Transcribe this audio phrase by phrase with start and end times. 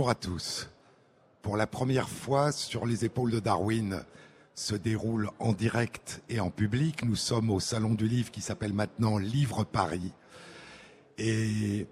[0.00, 0.70] Bonjour à tous.
[1.42, 4.02] Pour la première fois, sur les épaules de Darwin,
[4.54, 7.04] se déroule en direct et en public.
[7.04, 10.10] Nous sommes au Salon du Livre qui s'appelle maintenant Livre Paris.
[11.18, 11.86] Et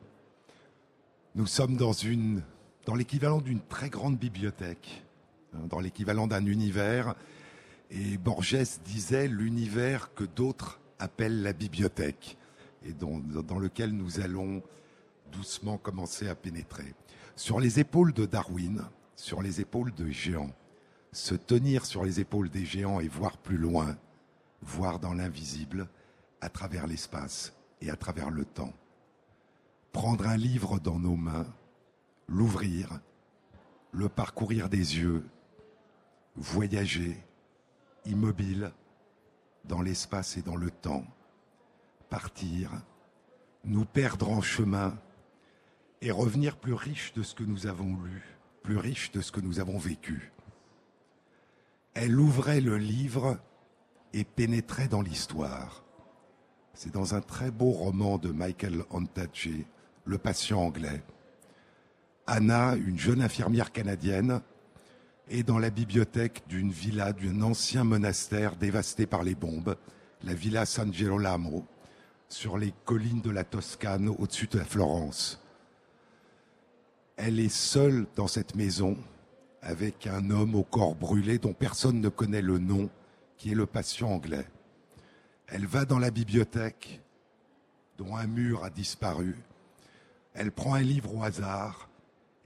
[1.34, 5.04] nous sommes dans l'équivalent d'une très grande bibliothèque,
[5.52, 7.14] hein, dans l'équivalent d'un univers.
[7.90, 12.38] Et Borges disait l'univers que d'autres appellent la bibliothèque
[12.86, 14.62] et dans lequel nous allons
[15.30, 16.94] doucement commencer à pénétrer.
[17.38, 18.84] Sur les épaules de Darwin,
[19.14, 20.50] sur les épaules de géants,
[21.12, 23.96] se tenir sur les épaules des géants et voir plus loin,
[24.60, 25.88] voir dans l'invisible,
[26.40, 28.72] à travers l'espace et à travers le temps.
[29.92, 31.46] Prendre un livre dans nos mains,
[32.26, 32.98] l'ouvrir,
[33.92, 35.24] le parcourir des yeux,
[36.34, 37.24] voyager,
[38.04, 38.72] immobile,
[39.64, 41.04] dans l'espace et dans le temps,
[42.10, 42.72] partir,
[43.62, 44.98] nous perdre en chemin
[46.00, 48.22] et revenir plus riche de ce que nous avons lu,
[48.62, 50.32] plus riche de ce que nous avons vécu.
[51.94, 53.38] Elle ouvrait le livre
[54.12, 55.84] et pénétrait dans l'histoire.
[56.74, 59.64] C'est dans un très beau roman de Michael Ondaatje,
[60.04, 61.02] Le patient anglais.
[62.26, 64.40] Anna, une jeune infirmière canadienne,
[65.28, 69.76] est dans la bibliothèque d'une villa d'un ancien monastère dévasté par les bombes,
[70.22, 71.66] la villa San Girolamo,
[72.28, 75.42] sur les collines de la Toscane au-dessus de la Florence.
[77.20, 78.96] Elle est seule dans cette maison
[79.60, 82.88] avec un homme au corps brûlé dont personne ne connaît le nom,
[83.36, 84.46] qui est le patient anglais.
[85.48, 87.00] Elle va dans la bibliothèque
[87.96, 89.34] dont un mur a disparu.
[90.32, 91.90] Elle prend un livre au hasard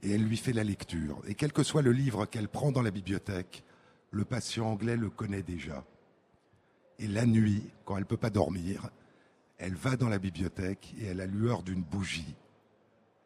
[0.01, 1.21] et elle lui fait la lecture.
[1.27, 3.63] Et quel que soit le livre qu'elle prend dans la bibliothèque,
[4.09, 5.85] le patient anglais le connaît déjà.
[6.97, 8.89] Et la nuit, quand elle ne peut pas dormir,
[9.59, 12.33] elle va dans la bibliothèque et à la lueur d'une bougie,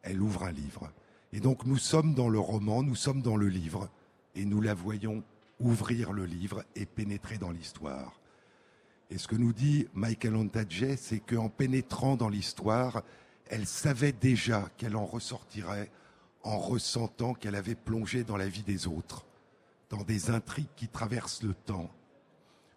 [0.02, 0.92] elle ouvre un livre.
[1.32, 3.88] Et donc nous sommes dans le roman, nous sommes dans le livre,
[4.34, 5.22] et nous la voyons
[5.60, 8.20] ouvrir le livre et pénétrer dans l'histoire.
[9.10, 13.02] Et ce que nous dit Michael Ondaatje, c'est qu'en pénétrant dans l'histoire,
[13.46, 15.90] elle savait déjà qu'elle en ressortirait
[16.42, 19.26] en ressentant qu'elle avait plongé dans la vie des autres,
[19.90, 21.90] dans des intrigues qui traversent le temps,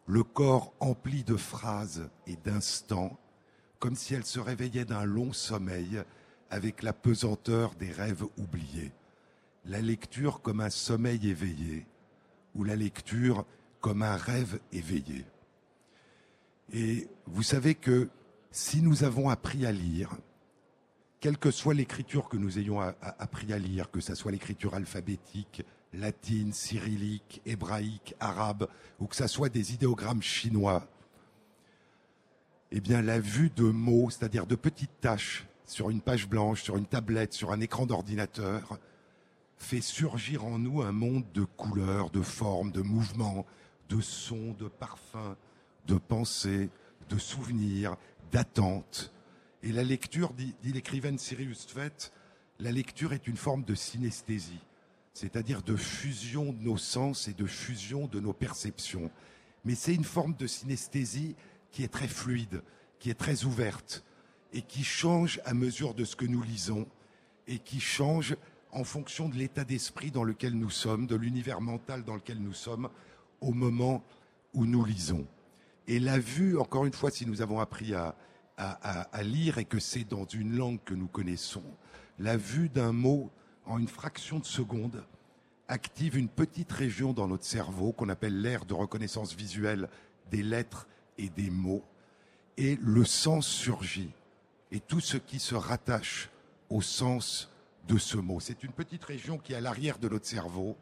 [0.08, 3.18] le corps empli de phrases et d'instants,
[3.80, 6.04] comme si elle se réveillait d'un long sommeil
[6.52, 8.92] avec la pesanteur des rêves oubliés.
[9.66, 11.88] La lecture comme un sommeil éveillé
[12.54, 13.46] ou la lecture
[13.80, 15.26] comme un rêve éveillé.
[16.74, 18.10] Et vous savez que
[18.52, 20.18] si nous avons appris à lire,
[21.22, 25.64] quelle que soit l'écriture que nous ayons appris à lire, que ce soit l'écriture alphabétique,
[25.94, 28.68] latine, cyrillique, hébraïque, arabe,
[29.00, 30.88] ou que ce soit des idéogrammes chinois,
[32.72, 36.78] eh bien la vue de mots, c'est-à-dire de petites tâches sur une page blanche, sur
[36.78, 38.80] une tablette, sur un écran d'ordinateur,
[39.58, 43.46] fait surgir en nous un monde de couleurs, de formes, de mouvements,
[43.90, 45.36] de sons, de parfums,
[45.88, 46.70] de pensées,
[47.10, 47.96] de souvenirs,
[48.32, 49.14] d'attentes.
[49.64, 52.12] Et la lecture, dit, l'écrivaine Sirius Tvet,
[52.60, 54.62] la lecture est une forme de synesthésie,
[55.14, 59.12] c'est-à-dire de fusion de nos sens et de fusion de nos perceptions.
[59.66, 61.36] Mais c'est une forme de synesthésie
[61.72, 62.64] qui est très fluide,
[63.00, 64.04] qui est très ouverte,
[64.54, 66.88] et qui change à mesure de ce que nous lisons
[67.48, 68.36] et qui change
[68.72, 72.54] en fonction de l'état d'esprit dans lequel nous sommes, de l'univers mental dans lequel nous
[72.54, 72.90] sommes
[73.42, 74.04] au moment
[74.54, 75.26] où nous lisons.
[75.88, 78.16] Et la vue, encore une fois, si nous avons appris à,
[79.24, 81.64] lire et que c'est dans une langue que nous connaissons,
[82.20, 83.32] la vue d'un mot
[83.66, 85.04] en une fraction de seconde
[85.68, 89.88] active une petite région dans notre cerveau qu'on appelle l'aire de reconnaissance visuelle
[90.30, 91.84] des lettres et des mots,
[92.58, 94.12] et le sens surgit
[94.72, 96.30] et tout ce qui se rattache
[96.70, 97.50] au sens
[97.88, 98.40] de ce mot.
[98.40, 100.78] C'est une petite région qui est à l'arrière de notre cerveau,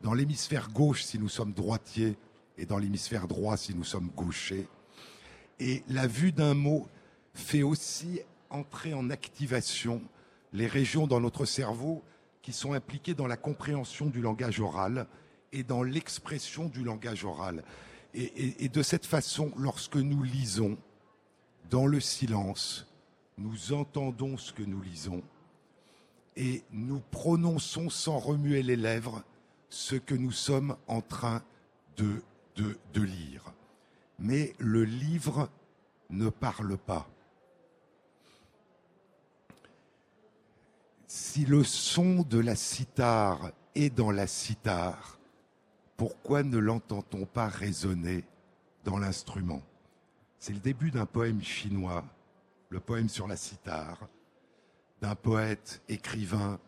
[0.00, 2.16] dans l'hémisphère gauche si nous sommes droitiers
[2.58, 4.68] et dans l'hémisphère droit si nous sommes gauchers.
[5.58, 6.88] Et la vue d'un mot
[7.34, 8.20] fait aussi
[8.50, 10.02] entrer en activation
[10.52, 12.02] les régions dans notre cerveau
[12.42, 15.06] qui sont impliquées dans la compréhension du langage oral
[15.52, 17.62] et dans l'expression du langage oral.
[18.14, 20.76] Et, et, de cette façon, lorsque nous lisons
[21.70, 22.89] dans le silence,
[23.40, 25.22] nous entendons ce que nous lisons
[26.36, 29.24] et nous prononçons sans remuer les lèvres
[29.70, 31.42] ce que nous sommes en train
[31.96, 32.22] de,
[32.94, 33.52] lire.
[34.18, 35.48] Mais le livre
[36.10, 37.08] ne parle pas.
[41.06, 45.18] Si le son de la cithare est dans la cithare,
[45.96, 48.24] pourquoi ne l'entend-on pas résonner
[48.84, 49.62] dans l'instrument?
[50.38, 52.04] C'est le début d'un poème chinois
[52.70, 54.08] le poème sur la cithare,
[55.00, 56.60] d'un poète, écrivain,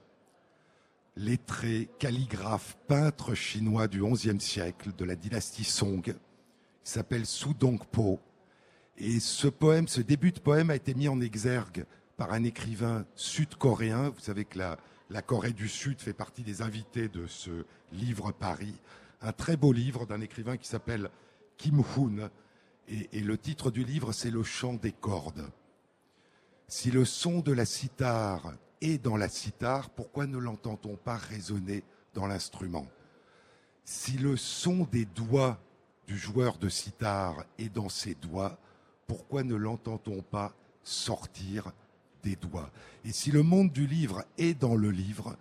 [1.17, 6.13] lettré, calligraphe, peintre chinois du XIe siècle de la dynastie Song, qui
[6.83, 8.19] s'appelle Su Dongpo.
[8.99, 13.07] Et ce poème, ce début de poème a été mis en exergue par un écrivain
[13.15, 14.11] sud-coréen.
[14.11, 18.75] Vous savez que la, Corée du Sud fait partie des invités de ce livre Paris.
[19.21, 21.11] Un très beau livre d'un écrivain qui s'appelle
[21.59, 22.31] Kim Hoon.
[22.89, 25.49] Et le titre du livre, c'est Le chant des cordes.
[26.69, 31.85] Si le son de la cithare est dans la cithare, pourquoi ne l'entend-on pas résonner
[32.14, 32.87] dans l'instrument?
[33.85, 35.61] Si le son des doigts
[36.06, 38.59] du joueur de cithare est dans ses doigts,
[39.06, 41.73] pourquoi ne l'entend-on pas sortir
[42.23, 42.70] des doigts?
[43.05, 45.37] Et si le monde du livre est dans le livre,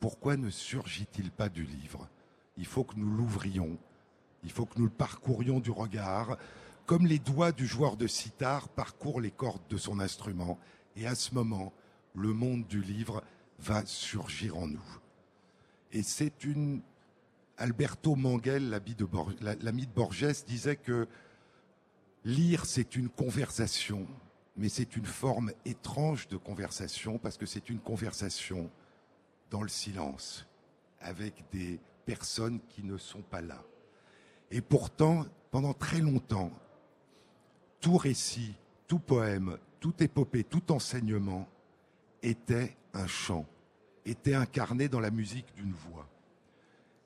[0.00, 2.08] pourquoi ne surgit-il pas du livre?
[2.56, 3.78] Il faut que nous l'ouvrions,
[4.42, 6.36] il faut que nous le parcourions du regard,
[6.86, 10.58] comme les doigts du joueur de sitar parcourent les cordes de son instrument.
[10.96, 11.72] Et à ce moment,
[12.14, 13.22] le monde du livre
[13.58, 15.00] va surgir en nous.
[15.92, 16.82] Et c'est une...
[17.56, 19.30] Alberto Manguel, l'ami de, Bor...
[19.32, 21.06] de Borges, disait que
[22.24, 24.08] lire, c'est une conversation,
[24.56, 28.68] mais c'est une forme étrange de conversation parce que c'est une conversation
[29.50, 30.46] dans le silence,
[31.00, 33.62] avec des personnes qui ne sont pas là.
[34.50, 36.50] Et pourtant, pendant très longtemps,
[37.84, 38.54] tout récit,
[38.88, 41.46] tout poème, toute épopée, tout enseignement
[42.22, 43.44] était un chant,
[44.06, 46.08] était incarné dans la musique d'une voix.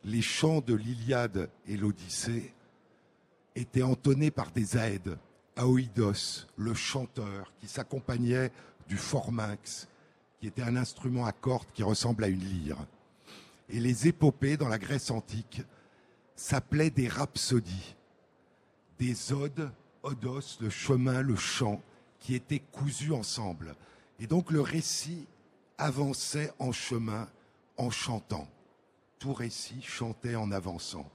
[0.05, 2.55] Les chants de l'Iliade et l'Odyssée
[3.57, 5.19] étaient entonnés par des aèdes,
[5.57, 8.53] Aoïdos, le chanteur, qui s'accompagnait
[8.87, 9.89] du forminx,
[10.39, 12.87] qui était un instrument à cordes qui ressemble à une lyre.
[13.69, 15.61] Et les épopées dans la Grèce antique
[16.37, 17.97] s'appelaient des rhapsodies,
[19.01, 19.73] des odes
[20.03, 21.81] Odos, le chemin, le chant,
[22.19, 23.75] qui étaient cousus ensemble.
[24.21, 25.27] Et donc le récit
[25.77, 27.29] avançait en chemin
[27.77, 28.49] en chantant.
[29.19, 31.09] Tout récit chantait en avançant.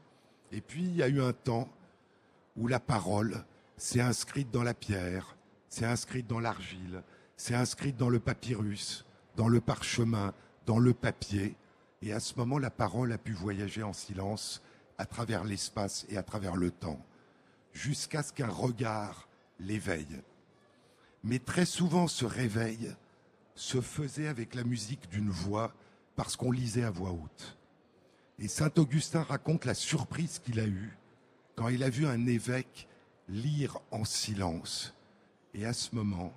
[0.52, 1.70] Et puis il y a eu un temps
[2.56, 3.44] où la parole
[3.78, 5.36] s'est inscrite dans la pierre,
[5.70, 7.04] s'est inscrite dans l'argile,
[7.36, 10.34] s'est inscrite dans le papyrus, dans le parchemin,
[10.66, 11.56] dans le papier.
[12.02, 14.62] Et à ce moment, la parole a pu voyager en silence
[14.98, 17.04] à travers l'espace et à travers le temps
[17.74, 19.28] jusqu'à ce qu'un regard
[19.60, 20.22] l'éveille.
[21.24, 22.94] Mais très souvent, ce réveil
[23.56, 25.74] se faisait avec la musique d'une voix
[26.16, 27.58] parce qu'on lisait à voix haute.
[28.40, 30.98] Et Saint Augustin raconte la surprise qu'il a eue
[31.56, 32.88] quand il a vu un évêque
[33.30, 34.94] lire en silence.
[35.54, 36.34] Et à ce moment,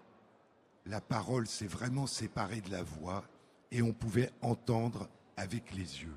[0.85, 3.25] la parole s'est vraiment séparée de la voix
[3.71, 6.17] et on pouvait entendre avec les yeux.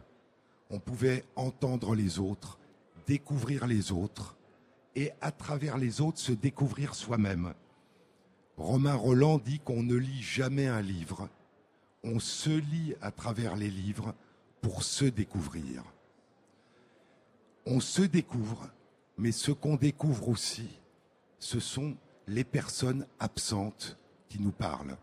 [0.70, 2.60] On pouvait entendre les autres,
[3.08, 4.36] découvrir les autres,
[4.96, 7.54] et à travers les autres se découvrir soi-même.
[8.58, 11.30] Romain Roland dit qu'on ne lit jamais un livre,
[12.04, 14.14] on se lit à travers les livres
[14.62, 15.84] pour se découvrir.
[17.66, 18.70] On se découvre,
[19.18, 20.68] mais ce qu'on découvre aussi,
[21.40, 21.96] ce sont
[22.28, 23.98] les personnes absentes
[24.28, 24.98] qui nous parlent.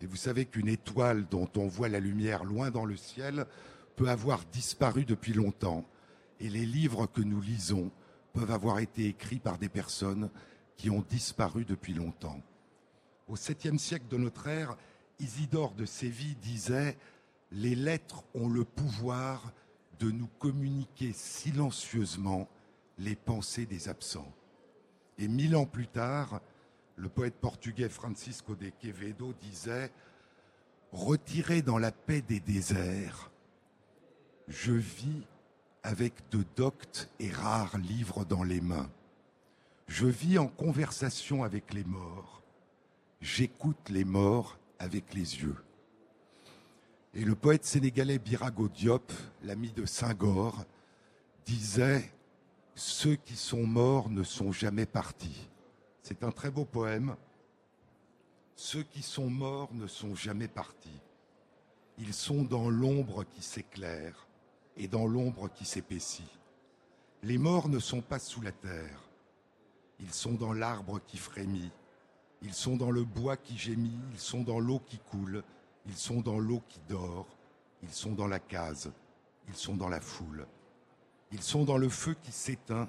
[0.00, 3.46] Et vous savez qu'une étoile dont on voit la lumière loin dans le ciel
[3.96, 5.84] peut avoir disparu depuis longtemps.
[6.40, 7.90] Et les livres que nous lisons
[8.32, 10.30] peuvent avoir été écrits par des personnes
[10.76, 12.40] qui ont disparu depuis longtemps.
[13.28, 14.76] Au 7e siècle de notre ère,
[15.20, 16.96] Isidore de Séville disait
[17.52, 19.52] Les lettres ont le pouvoir
[20.00, 22.48] de nous communiquer silencieusement
[22.98, 24.32] les pensées des absents.
[25.18, 26.40] Et mille ans plus tard,
[26.96, 29.92] le poète portugais Francisco de Quevedo disait
[30.92, 33.30] Retiré dans la paix des déserts,
[34.48, 35.22] je vis
[35.82, 38.90] avec de doctes et rares livres dans les mains.
[39.88, 42.42] Je vis en conversation avec les morts.
[43.20, 45.56] J'écoute les morts avec les yeux.
[47.14, 49.12] Et le poète sénégalais Birago Diop,
[49.42, 50.64] l'ami de Senghor,
[51.44, 52.10] disait
[52.74, 55.48] Ceux qui sont morts ne sont jamais partis.
[56.02, 57.16] C'est un très beau poème.
[58.56, 61.00] Ceux qui sont morts ne sont jamais partis.
[61.98, 64.26] Ils sont dans l'ombre qui s'éclaire
[64.76, 66.38] et dans l'ombre qui s'épaissit.
[67.22, 69.00] Les morts ne sont pas sous la terre,
[70.00, 71.70] ils sont dans l'arbre qui frémit,
[72.42, 75.44] ils sont dans le bois qui gémit, ils sont dans l'eau qui coule,
[75.86, 77.28] ils sont dans l'eau qui dort,
[77.82, 78.92] ils sont dans la case,
[79.48, 80.46] ils sont dans la foule,
[81.30, 82.88] ils sont dans le feu qui s'éteint,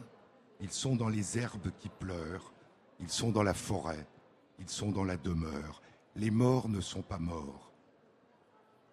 [0.60, 2.54] ils sont dans les herbes qui pleurent,
[3.00, 4.08] ils sont dans la forêt,
[4.60, 5.82] ils sont dans la demeure.
[6.16, 7.72] Les morts ne sont pas morts.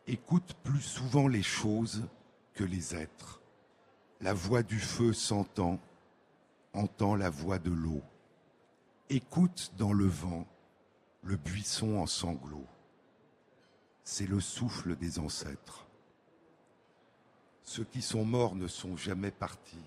[0.07, 2.03] Écoute plus souvent les choses
[2.55, 3.41] que les êtres.
[4.21, 5.81] La voix du feu s'entend,
[6.73, 8.03] entend la voix de l'eau.
[9.09, 10.47] Écoute dans le vent
[11.23, 12.67] le buisson en sanglots.
[14.05, 15.87] C'est le souffle des ancêtres.
[17.63, 19.85] Ceux qui sont morts ne sont jamais partis.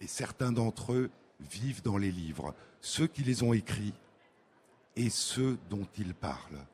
[0.00, 3.94] Et certains d'entre eux vivent dans les livres, ceux qui les ont écrits
[4.96, 6.64] et ceux dont ils parlent.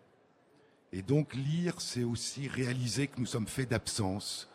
[0.93, 4.49] Et donc lire, c'est aussi réaliser que nous sommes faits d'absence,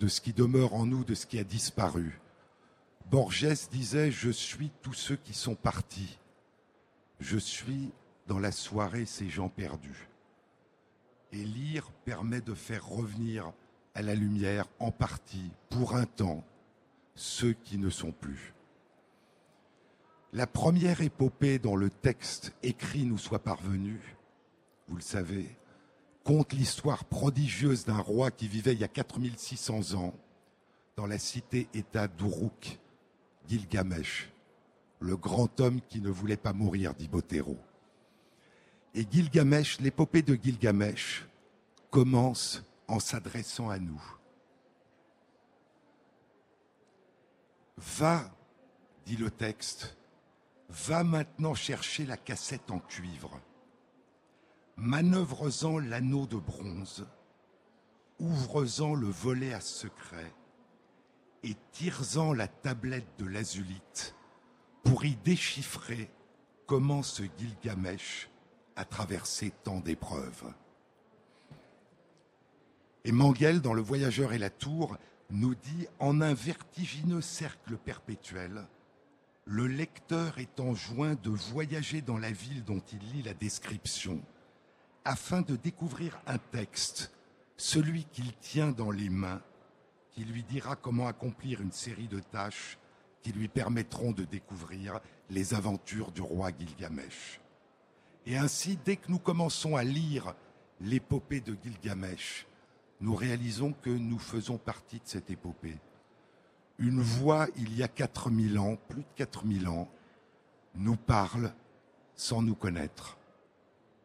[0.00, 2.20] de ce qui demeure en nous, de ce qui a disparu.
[3.10, 6.18] Borges disait, je suis tous ceux qui sont partis.
[7.20, 7.90] Je suis
[8.26, 10.08] dans la soirée ces gens perdus.
[11.32, 13.52] Et lire permet de faire revenir
[13.94, 16.44] à la lumière en partie, pour un temps,
[17.14, 18.54] ceux qui ne sont plus.
[20.32, 23.98] La première épopée dont le texte écrit nous soit parvenu,
[24.88, 25.56] vous le savez,
[26.28, 30.14] compte l'histoire prodigieuse d'un roi qui vivait il y a 4600 ans
[30.94, 32.78] dans la cité-État d'Uruk,
[33.48, 34.30] Gilgamesh,
[35.00, 37.56] le grand homme qui ne voulait pas mourir, dit Botero.
[38.94, 41.26] Et Gilgamesh, l'épopée de Gilgamesh,
[41.90, 44.02] commence en s'adressant à nous.
[47.78, 48.30] Va,
[49.06, 49.96] dit le texte,
[50.68, 53.40] va maintenant chercher la cassette en cuivre.
[54.88, 57.06] Manœuvre-en l'anneau de bronze,
[58.18, 60.32] ouvre-en le volet à secret
[61.42, 64.14] et tire-en la tablette de l'azulite
[64.84, 66.10] pour y déchiffrer
[66.64, 68.30] comment ce Gilgamesh
[68.76, 70.54] a traversé tant d'épreuves.
[73.04, 74.96] Et Manguel, dans Le Voyageur et la Tour,
[75.28, 78.66] nous dit En un vertigineux cercle perpétuel,
[79.44, 84.22] le lecteur est enjoint de voyager dans la ville dont il lit la description,
[85.08, 87.10] afin de découvrir un texte,
[87.56, 89.40] celui qu'il tient dans les mains,
[90.12, 92.78] qui lui dira comment accomplir une série de tâches
[93.22, 95.00] qui lui permettront de découvrir
[95.30, 97.40] les aventures du roi Gilgamesh.
[98.26, 100.34] Et ainsi, dès que nous commençons à lire
[100.78, 102.46] l'épopée de Gilgamesh,
[103.00, 105.78] nous réalisons que nous faisons partie de cette épopée.
[106.78, 109.88] Une voix, il y a 4000 ans, plus de 4000 ans,
[110.74, 111.54] nous parle
[112.14, 113.17] sans nous connaître.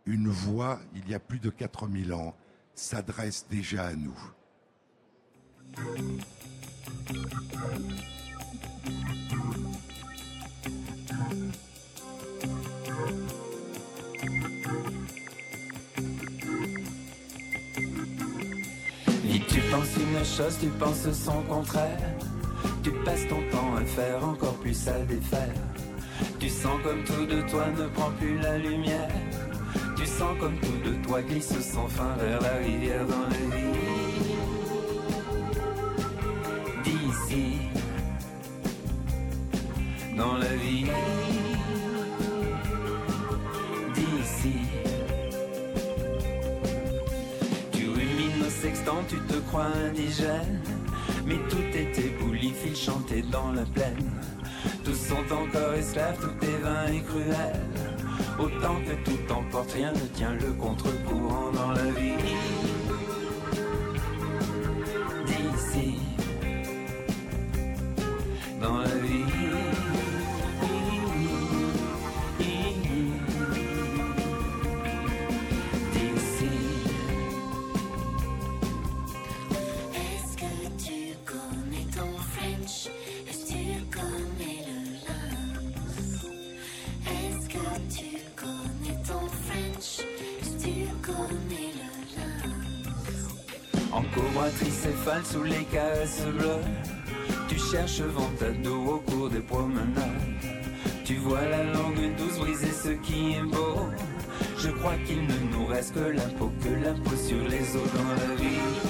[0.06, 2.36] Une voix, il y a plus de 4000 ans,
[2.76, 4.18] s'adresse déjà à nous.
[19.48, 21.98] tu penses une chose, tu penses son contraire.
[22.84, 25.54] Tu passes ton temps à faire encore plus à défaire.
[26.40, 29.10] Tu sens comme tout de toi ne prend plus la lumière.
[30.40, 33.80] Comme tout de toi glisse sans fin vers la rivière dans la vie.
[36.84, 37.60] D'ici,
[40.18, 40.86] dans la vie.
[43.96, 44.56] D'ici.
[47.72, 50.62] Tu rumines au sextant, tu te crois indigène.
[51.26, 54.12] Mais tout est ébloui, fil chanté dans la plaine.
[54.84, 57.83] Tous sont encore esclaves, tout est vain et cruel.
[58.44, 62.12] Autant que tout emporte, rien ne tient le contre-courant dans la vie.
[95.34, 96.66] Sous les caresses bleues.
[97.48, 100.22] Tu cherches ventado au cours des promenades.
[101.06, 103.90] Tu vois la langue douce briser ce qui est beau.
[104.60, 107.90] Je crois qu'il ne nous reste que la peau Que la peau sur les os
[107.98, 108.83] dans la vie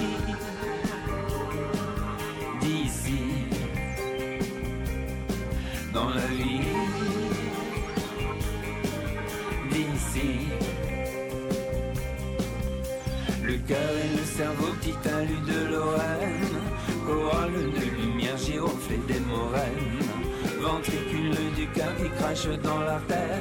[22.64, 23.38] dans l'artère.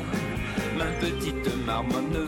[0.77, 2.22] Ma petite marmotte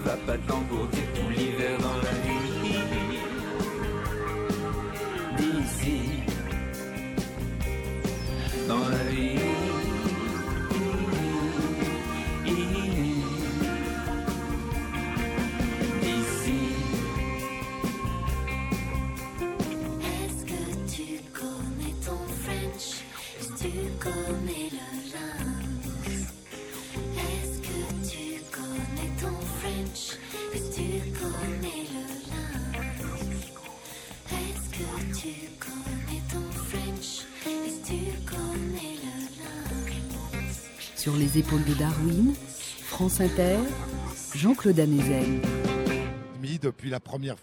[41.25, 42.35] les épaules de Darwin,
[42.81, 43.57] France Inter,
[44.35, 45.41] Jean-Claude Amezen.
[46.61, 47.35] Depuis la première.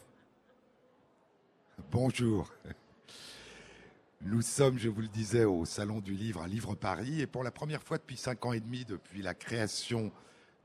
[1.90, 2.52] Bonjour.
[4.20, 7.42] Nous sommes, je vous le disais, au Salon du Livre à Livre Paris et pour
[7.42, 10.12] la première fois depuis cinq ans et demi, depuis la création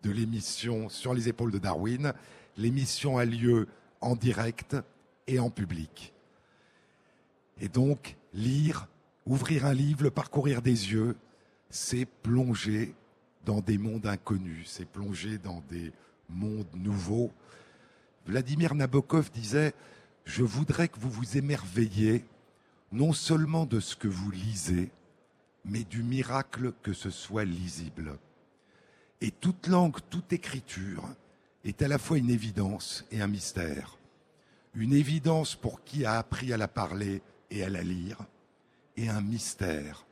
[0.03, 2.13] de l'émission Sur les épaules de Darwin,
[2.55, 3.67] l'émission a lieu
[3.99, 4.75] en direct
[5.25, 6.13] et en public.
[7.59, 8.87] Et donc, lire,
[9.25, 11.15] ouvrir un livre, le parcourir des yeux,
[11.71, 12.93] c'est plonger
[13.47, 15.93] dans des mondes inconnus, c'est plonger dans des
[16.29, 17.31] mondes nouveaux.
[18.25, 19.73] Vladimir Nabokov disait
[20.25, 22.25] Je voudrais que vous vous émerveilliez
[22.91, 24.91] non seulement de ce que vous lisez,
[25.63, 28.19] mais du miracle que ce soit lisible.
[29.21, 31.07] Et toute langue, toute écriture
[31.63, 33.97] est à la fois une évidence et un mystère.
[34.75, 38.17] Une évidence pour qui a appris à la parler et à la lire,
[38.97, 40.06] et un mystère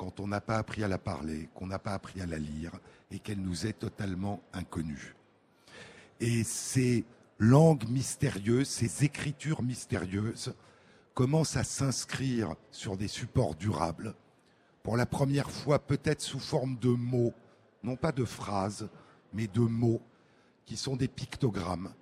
[0.00, 2.72] quand on n'a pas appris à la parler, qu'on n'a pas appris à la lire,
[3.10, 5.14] et qu'elle nous est totalement inconnue.
[6.20, 7.04] Et ces
[7.38, 10.54] langues mystérieuses, ces écritures mystérieuses,
[11.12, 14.14] commencent à s'inscrire sur des supports durables,
[14.82, 17.34] pour la première fois peut-être sous forme de mots,
[17.82, 18.88] non pas de phrases,
[19.34, 20.00] mais de mots,
[20.64, 21.92] qui sont des pictogrammes,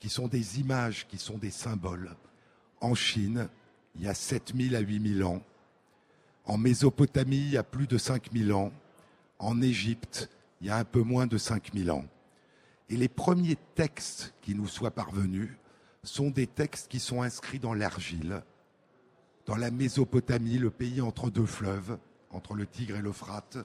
[0.00, 2.16] qui sont des images, qui sont des symboles.
[2.80, 3.50] En Chine,
[3.96, 5.42] il y a 7000 à 8000 ans.
[6.44, 8.70] En Mésopotamie, il y a plus de 5000 ans.
[9.38, 10.28] En Égypte,
[10.60, 12.04] il y a un peu moins de 5000 ans.
[12.90, 15.50] Et les premiers textes qui nous soient parvenus
[16.02, 18.42] sont des textes qui sont inscrits dans l'argile,
[19.46, 21.98] dans la Mésopotamie, le pays entre deux fleuves,
[22.30, 23.58] entre le Tigre et l'Euphrate.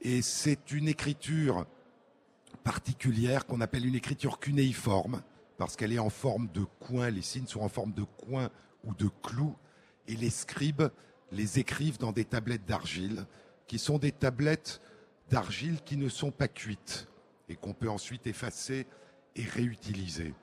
[0.00, 1.66] Et c'est une écriture
[2.64, 5.22] particulière qu'on appelle une écriture cunéiforme,
[5.58, 8.50] parce qu'elle est en forme de coin, les signes sont en forme de coin
[8.84, 9.54] ou de clous,
[10.08, 10.90] et les scribes
[11.32, 13.26] les écrivent dans des tablettes d'argile,
[13.66, 14.80] qui sont des tablettes
[15.30, 17.08] d'argile qui ne sont pas cuites,
[17.48, 18.86] et qu'on peut ensuite effacer
[19.34, 20.34] et réutiliser.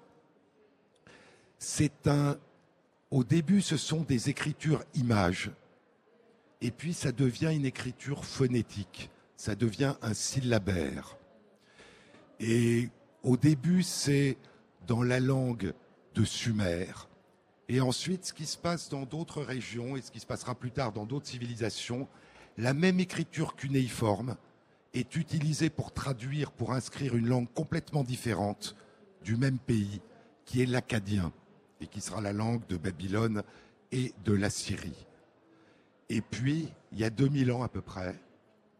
[1.57, 2.37] C'est un.
[3.11, 5.51] Au début, ce sont des écritures images,
[6.61, 11.17] et puis ça devient une écriture phonétique, ça devient un syllabaire.
[12.39, 12.89] Et
[13.23, 14.37] au début, c'est
[14.87, 15.73] dans la langue
[16.15, 16.87] de Sumer.
[17.71, 20.71] Et ensuite, ce qui se passe dans d'autres régions et ce qui se passera plus
[20.71, 22.07] tard dans d'autres civilisations,
[22.57, 24.35] la même écriture cunéiforme
[24.95, 28.75] est utilisée pour traduire, pour inscrire une langue complètement différente
[29.23, 30.01] du même pays,
[30.45, 31.31] qui est l'acadien,
[31.79, 33.43] et qui sera la langue de Babylone
[33.91, 35.05] et de la Syrie.
[36.09, 38.15] Et puis, il y a 2000 ans à peu près,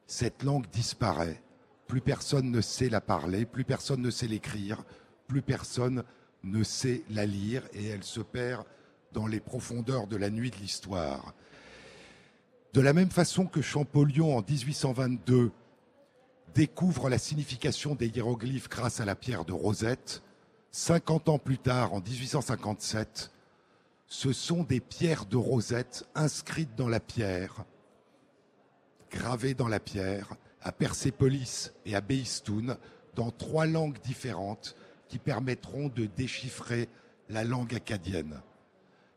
[0.07, 1.43] cette langue disparaît.
[1.85, 4.83] Plus personne ne sait la parler, plus personne ne sait l'écrire,
[5.27, 6.03] plus personne
[6.43, 8.65] ne sait la lire, et elle se perd
[9.13, 11.33] dans les profondeurs de la nuit de l'histoire.
[12.73, 15.51] De la même façon que Champollion, en 1822,
[16.53, 20.21] découvre la signification des hiéroglyphes grâce à la pierre de Rosette,
[20.71, 23.31] 50 ans plus tard, en 1857,
[24.07, 27.65] ce sont des pierres de Rosette inscrites dans la pierre,
[29.11, 32.77] gravées dans la pierre, à Persépolis et à Beistoun,
[33.15, 34.75] dans trois langues différentes
[35.07, 36.87] qui permettront de déchiffrer
[37.29, 38.41] la langue acadienne.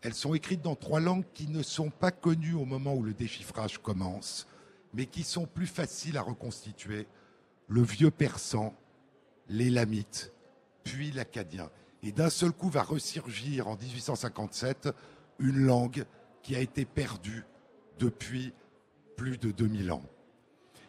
[0.02, 3.14] Elles sont écrites dans trois langues qui ne sont pas connues au moment où le
[3.14, 4.48] déchiffrage commence,
[4.92, 7.06] mais qui sont plus faciles à reconstituer.
[7.68, 8.74] Le vieux persan,
[9.48, 10.32] l'élamite,
[10.82, 11.70] puis l'acadien.
[12.02, 14.88] Et d'un seul coup va ressurgir en 1857
[15.38, 16.04] une langue
[16.42, 17.44] qui a été perdue
[18.00, 18.52] depuis
[19.16, 20.02] plus de 2000 ans.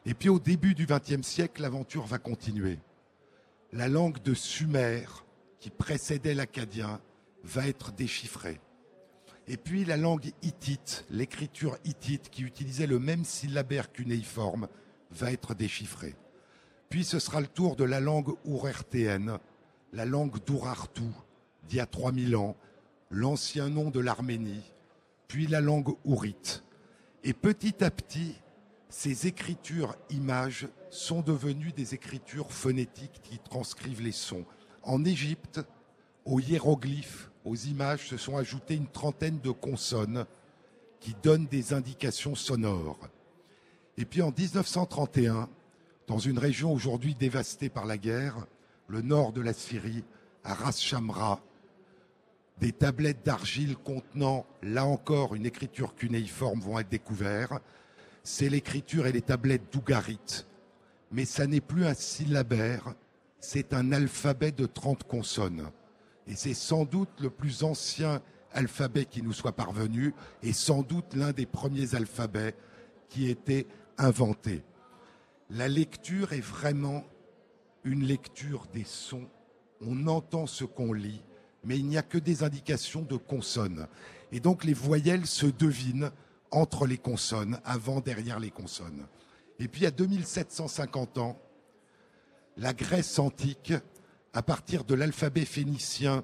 [0.07, 2.79] Et puis au début du XXe siècle, l'aventure va continuer.
[3.71, 5.05] La langue de Sumer,
[5.59, 6.99] qui précédait l'acadien,
[7.43, 8.59] va être déchiffrée.
[9.47, 14.67] Et puis la langue hittite, l'écriture hittite qui utilisait le même syllabaire cunéiforme,
[15.11, 16.15] va être déchiffrée.
[16.89, 19.37] Puis ce sera le tour de la langue ourertéenne,
[19.91, 21.03] la langue d'Urartu,
[21.67, 22.55] d'il y a 3000 ans,
[23.09, 24.71] l'ancien nom de l'Arménie,
[25.27, 26.63] puis la langue ourite.
[27.23, 28.35] Et petit à petit,
[28.89, 34.45] ces écritures images sont devenues des écritures phonétiques qui transcrivent les sons.
[34.83, 35.61] En Égypte,
[36.25, 40.25] aux hiéroglyphes, aux images se sont ajoutées une trentaine de consonnes
[40.99, 43.09] qui donnent des indications sonores.
[43.97, 45.49] Et puis en 1931,
[46.07, 48.45] dans une région aujourd'hui dévastée par la guerre,
[48.87, 50.03] le nord de la Syrie,
[50.43, 51.41] à Ras Shamra,
[52.59, 57.61] des tablettes d'argile contenant, là encore, une écriture cunéiforme vont être découvertes.
[58.23, 60.45] C'est l'écriture et les tablettes d'Ougarit.
[61.11, 62.93] Mais ça n'est plus un syllabaire,
[63.39, 65.69] c'est un alphabet de 30 consonnes.
[66.27, 68.21] Et c'est sans doute le plus ancien
[68.53, 72.55] alphabet qui nous soit parvenu et sans doute l'un des premiers alphabets
[73.09, 74.63] qui ait été inventé.
[75.49, 77.03] la lecture est vraiment
[77.83, 79.27] une lecture des sons.
[79.81, 81.21] On entend ce qu'on lit,
[81.63, 83.87] mais il n'y a que des indications de consonnes.
[84.31, 86.11] Et donc les voyelles se devinent
[86.49, 89.05] entre les consonnes, avant, derrière les consonnes.
[89.59, 91.39] Et puis à 2750 ans,
[92.57, 93.73] la Grèce antique,
[94.33, 96.23] à partir de l'alphabet phénicien,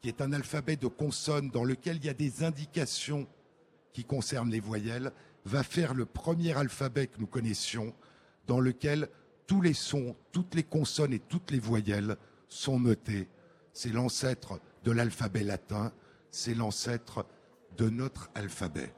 [0.00, 3.26] qui est un alphabet de consonnes dans lequel il y a des indications
[3.92, 5.12] qui concernent les voyelles,
[5.44, 7.92] va faire le premier alphabet que nous connaissions,
[8.46, 9.08] dans lequel
[9.46, 12.16] tous les sons, toutes les consonnes et toutes les voyelles
[12.48, 13.28] sont notées.
[13.72, 15.92] C'est l'ancêtre de l'alphabet latin,
[16.30, 17.26] c'est l'ancêtre
[17.76, 18.94] de notre alphabet.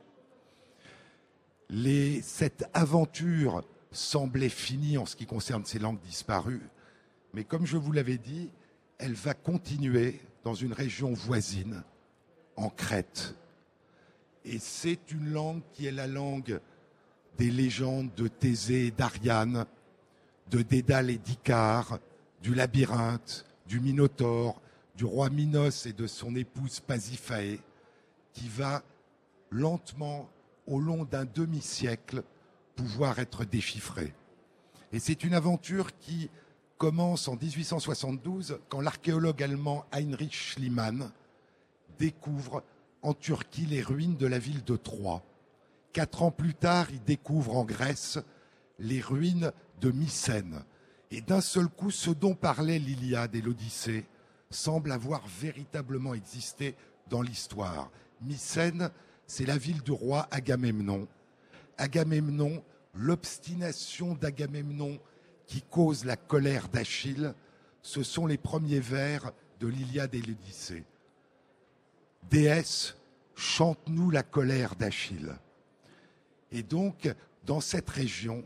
[2.23, 6.69] Cette aventure semblait finie en ce qui concerne ces langues disparues,
[7.35, 8.51] mais comme je vous l'avais dit,
[8.99, 11.83] elle va continuer dans une région voisine,
[12.57, 13.35] en Crète.
[14.45, 16.61] Et c'est une langue qui est la langue
[17.39, 19.67] des légendes de Thésée et d'Ariane,
[20.51, 21.99] de Dédale et d'Icare,
[22.43, 24.61] du labyrinthe, du Minotaure,
[24.97, 27.59] du roi Minos et de son épouse Pasiphae,
[28.33, 28.83] qui va
[29.51, 30.29] lentement,
[30.67, 32.23] au long d'un demi-siècle,
[32.77, 34.13] pouvoir être déchiffrée.
[34.93, 36.31] Et c'est une aventure qui
[36.83, 41.13] commence en 1872 quand l'archéologue allemand Heinrich Schliemann
[42.01, 42.65] découvre
[43.03, 45.23] en Turquie les ruines de la ville de Troie.
[45.93, 48.19] Quatre ans plus tard, il découvre en Grèce
[48.81, 50.65] les ruines de Mycène.
[51.13, 54.05] Et d'un seul coup, ce dont parlait l'Iliade et l'Odyssée
[54.51, 56.75] semble avoir véritablement existé
[57.09, 57.93] dans l'histoire.
[58.23, 58.91] Mycène,
[59.29, 61.07] c'est la ville du roi Agamemnon.
[61.79, 64.99] Agamemnon, l'obstination d'Agamemnon
[65.53, 67.35] qui cause la colère d'Achille,
[67.83, 70.83] ce sont les premiers vers de l'Iliade et l'Odyssée.
[72.31, 72.97] Déesse,
[73.35, 75.35] chante-nous la colère d'Achille.
[76.53, 78.45] Et donc, dans cette région,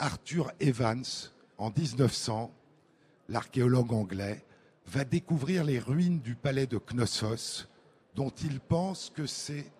[0.00, 1.04] Arthur Evans,
[1.56, 2.52] en 1900,
[3.28, 4.44] l'archéologue anglais,
[4.86, 7.68] va découvrir les ruines du palais de Knossos,
[8.16, 9.70] dont il pense que c'est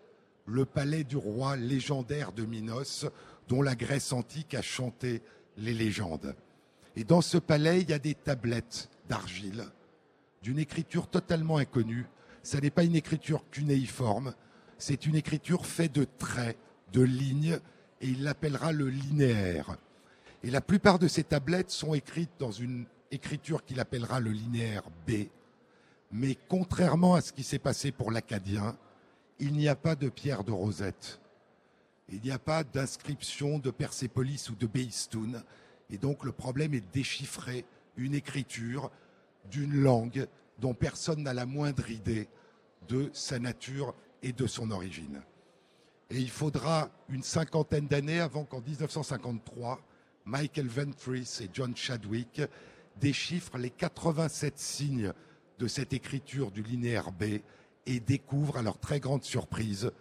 [0.46, 3.06] le palais du roi légendaire de Minos,
[3.48, 5.20] dont la Grèce antique a chanté
[5.56, 6.36] les légendes.
[6.96, 9.64] Et dans ce palais, il y a des tablettes d'argile,
[10.42, 12.06] d'une écriture totalement inconnue.
[12.42, 14.34] Ça n'est pas une écriture cunéiforme,
[14.78, 16.58] c'est une écriture faite de traits,
[16.92, 17.58] de lignes,
[18.00, 19.76] et il l'appellera le linéaire.
[20.42, 24.82] Et la plupart de ces tablettes sont écrites dans une écriture qu'il appellera le linéaire
[25.06, 25.28] B.
[26.12, 28.76] Mais contrairement à ce qui s'est passé pour l'acadien,
[29.38, 31.20] il n'y a pas de pierre de Rosette.
[32.10, 35.42] Il n'y a pas d'inscription de Persépolis ou de Beistoun.
[35.94, 37.64] Et donc le problème est de déchiffrer
[37.96, 38.90] une écriture
[39.48, 40.26] d'une langue
[40.58, 42.26] dont personne n'a la moindre idée
[42.88, 45.22] de sa nature et de son origine.
[46.10, 49.80] Et il faudra une cinquantaine d'années avant qu'en 1953,
[50.24, 52.42] Michael Ventris et John Chadwick
[53.00, 55.12] déchiffrent les 87 signes
[55.60, 57.38] de cette écriture du linéaire B
[57.86, 59.92] et découvrent à leur très grande surprise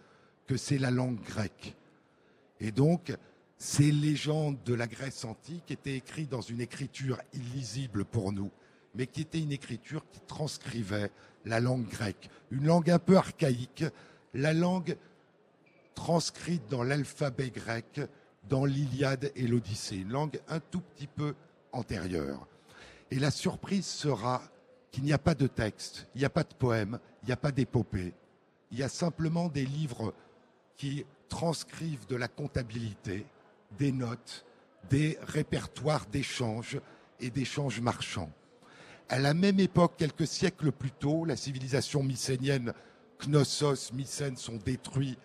[0.48, 1.76] que c'est la langue grecque.
[2.58, 3.16] Et donc,
[3.58, 8.50] ces légendes de la Grèce antique étaient écrites dans une écriture illisible pour nous,
[8.94, 11.10] mais qui était une écriture qui transcrivait
[11.44, 13.84] la langue grecque, une langue un peu archaïque,
[14.32, 14.96] la langue
[15.94, 18.00] transcrite dans l'alphabet grec,
[18.48, 21.34] dans l'Iliade et l'Odyssée, une langue un tout petit peu
[21.72, 22.46] antérieure.
[23.10, 24.42] Et la surprise sera
[24.90, 27.36] qu'il n'y a pas de texte, il n'y a pas de poème, il n'y a
[27.36, 28.12] pas d'épopée,
[28.70, 30.14] il y a simplement des livres
[30.76, 33.26] qui transcrivent de la comptabilité,
[33.78, 34.44] des notes,
[34.90, 36.80] des répertoires d'échanges
[37.20, 38.30] et d'échanges marchands.
[39.08, 42.72] À la même époque, quelques siècles plus tôt, la civilisation mycénienne,
[43.18, 45.18] Knossos, Mycène sont détruits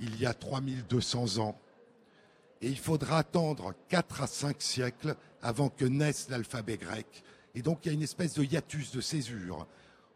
[0.00, 1.58] il y a 3200 ans.
[2.60, 7.22] Et il faudra attendre 4 à 5 siècles avant que naisse l'alphabet grec.
[7.54, 9.66] Et donc il y a une espèce de hiatus, de césure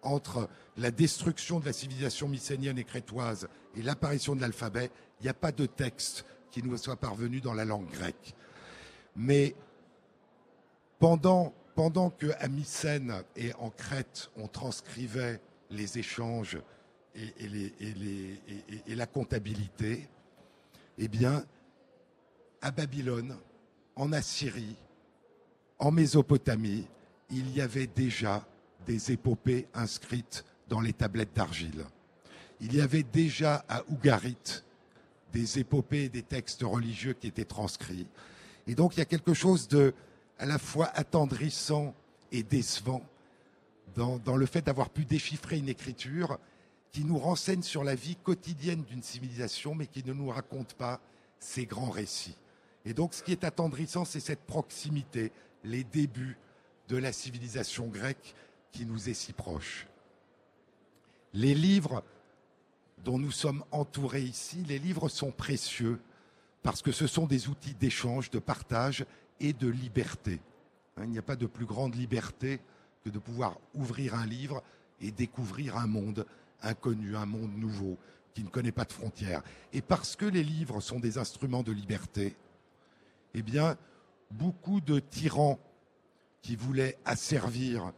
[0.02, 4.90] entre la destruction de la civilisation mycénienne et crétoise et l'apparition de l'alphabet.
[5.20, 8.36] Il n'y a pas de texte qui nous soit parvenu dans la langue grecque.
[9.16, 9.56] Mais
[11.00, 16.58] pendant, pendant que Mycène et en Crète, on transcrivait les échanges
[17.14, 20.08] et la comptabilité,
[20.98, 21.44] eh bien,
[22.60, 23.36] à Babylone,
[23.96, 24.76] en Assyrie,
[25.78, 26.86] en Mésopotamie,
[27.30, 28.46] il y avait déjà
[28.86, 31.84] des épopées inscrites dans les tablettes d'argile.
[32.60, 34.62] Il y avait déjà à Ougarit
[35.32, 38.06] des épopées des textes religieux qui étaient transcrits.
[38.66, 39.94] Et donc il y a quelque chose de
[40.38, 41.94] à la fois attendrissant
[42.30, 43.02] et décevant
[43.94, 46.38] dans, dans le fait d'avoir pu déchiffrer une écriture
[46.92, 51.00] qui nous renseigne sur la vie quotidienne d'une civilisation, mais qui ne nous raconte pas
[51.38, 52.36] ses grands récits.
[52.84, 55.32] Et donc ce qui est attendrissant, c'est cette proximité,
[55.64, 56.36] les débuts
[56.88, 58.34] de la civilisation grecque
[58.72, 59.86] qui nous est si proche.
[61.32, 62.02] Les livres
[63.04, 66.00] dont nous sommes entourés ici, les livres sont précieux
[66.62, 69.04] parce que ce sont des outils d'échange, de partage
[69.40, 70.40] et de liberté.
[70.96, 72.60] Hein, il n'y a pas de plus grande liberté
[73.04, 74.62] que de pouvoir ouvrir un livre
[75.00, 76.24] et découvrir un monde
[76.62, 77.98] inconnu, un monde nouveau,
[78.34, 79.42] qui ne connaît pas de frontières.
[79.72, 82.36] Et parce que les livres sont des instruments de liberté,
[83.34, 83.76] eh bien,
[84.30, 85.58] beaucoup de tyrans
[86.40, 87.92] qui voulaient asservir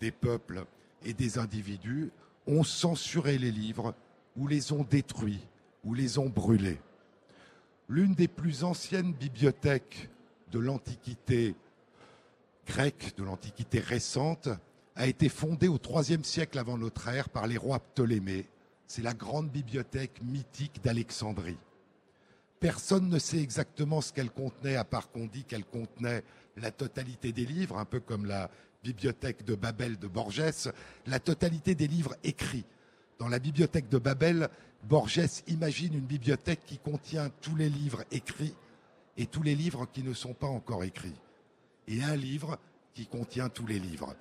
[0.00, 0.64] des peuples
[1.04, 2.10] et des individus
[2.46, 3.94] ont censuré les livres
[4.36, 5.46] ou les ont détruits
[5.84, 6.80] ou les ont brûlés.
[7.88, 10.08] L'une des plus anciennes bibliothèques
[10.50, 11.54] de l'Antiquité
[12.66, 14.48] grecque, de l'Antiquité récente,
[14.96, 18.46] a été fondée au IIIe siècle avant notre ère par les rois Ptolémée.
[18.86, 21.58] C'est la grande bibliothèque mythique d'Alexandrie.
[22.60, 26.22] Personne ne sait exactement ce qu'elle contenait, à part qu'on dit qu'elle contenait
[26.56, 28.50] la totalité des livres, un peu comme la
[28.82, 30.72] bibliothèque de Babel de Borges,
[31.06, 32.64] la totalité des livres écrits.
[33.18, 34.48] Dans la bibliothèque de Babel,
[34.82, 38.54] Borges imagine une bibliothèque qui contient tous les livres écrits
[39.16, 41.20] et tous les livres qui ne sont pas encore écrits.
[41.86, 42.58] Et un livre
[42.92, 44.14] qui contient tous les livres.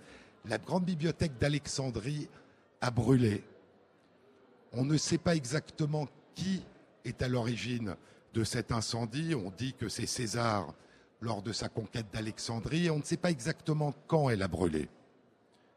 [0.45, 2.27] La grande bibliothèque d'Alexandrie
[2.82, 3.43] a brûlé.
[4.73, 6.63] On ne sait pas exactement qui
[7.06, 7.95] est à l'origine
[8.34, 9.36] de cet incendie.
[9.36, 10.73] On dit que c'est César
[11.21, 12.89] lors de sa conquête d'Alexandrie.
[12.89, 14.89] On ne sait pas exactement quand elle a brûlé.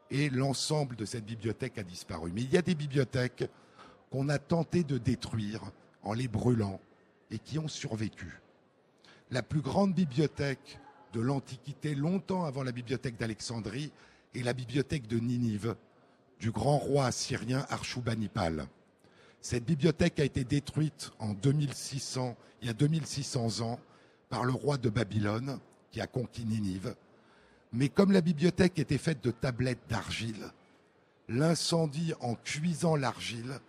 [0.09, 2.31] Et l'ensemble de cette bibliothèque a disparu.
[2.33, 3.49] Mais il y a des bibliothèques
[4.09, 5.61] qu'on a tenté de détruire
[6.03, 6.79] en les brûlant
[7.31, 8.39] et qui ont survécu.
[9.31, 10.79] La plus grande bibliothèque
[11.13, 13.91] de l'Antiquité, longtemps avant la bibliothèque d'Alexandrie,
[14.33, 15.75] est la bibliothèque de Ninive
[16.39, 18.67] du grand roi assyrien Arshurbanipal.
[19.41, 23.79] Cette bibliothèque a été détruite en 2600, il y a 2600 ans,
[24.29, 25.59] par le roi de Babylone
[25.91, 26.95] qui a conquis Ninive.
[27.73, 30.51] Mais comme la bibliothèque était faite de tablettes d'argile,
[31.27, 33.59] l'incendie en cuisant l'argile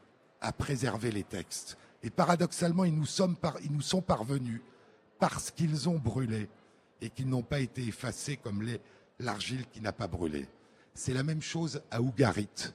[0.40, 1.76] a préservé les textes.
[2.02, 4.60] Et paradoxalement, ils nous, sont parvenus
[5.18, 6.48] parce qu'ils ont brûlé
[7.00, 8.64] et qu'ils n'ont pas été effacés comme
[9.18, 10.46] l'argile qui n'a pas brûlé.
[10.94, 12.72] C'est la même chose à Ougarit,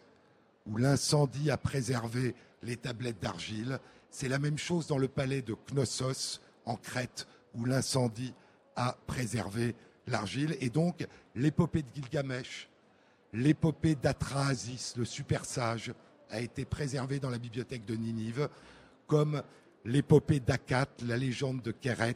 [0.66, 3.80] où l'incendie a préservé les tablettes d'argile.
[4.10, 8.34] C'est la même chose dans le palais de Knossos, en Crète, où l'incendie
[8.76, 9.76] a préservé
[10.08, 10.58] l'argile.
[10.62, 12.70] Et donc, l'épopée de Gilgamesh,
[13.34, 15.94] l'épopée d'Atrahasis, le super sage,
[16.30, 18.50] a été préservée dans la bibliothèque de Ninive,
[19.08, 19.44] comme
[19.86, 22.16] l'épopée d'Akat, la légende de Kéret,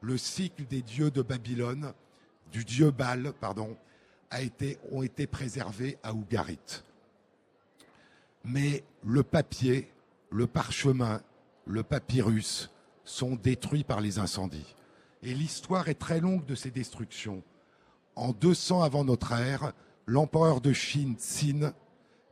[0.00, 1.92] le cycle des dieux de Babylone,
[2.52, 3.76] du dieu Baal, pardon,
[4.92, 6.82] ont été préservés à Ougarit.
[8.44, 9.90] Mais le papier,
[10.30, 11.22] le parchemin,
[11.66, 12.70] le papyrus
[13.04, 14.74] sont détruits par les incendies.
[15.22, 17.42] Et l'histoire est très longue de ces destructions.
[18.14, 19.72] En 200 avant notre ère,
[20.06, 21.72] l'empereur de Chine, Xin,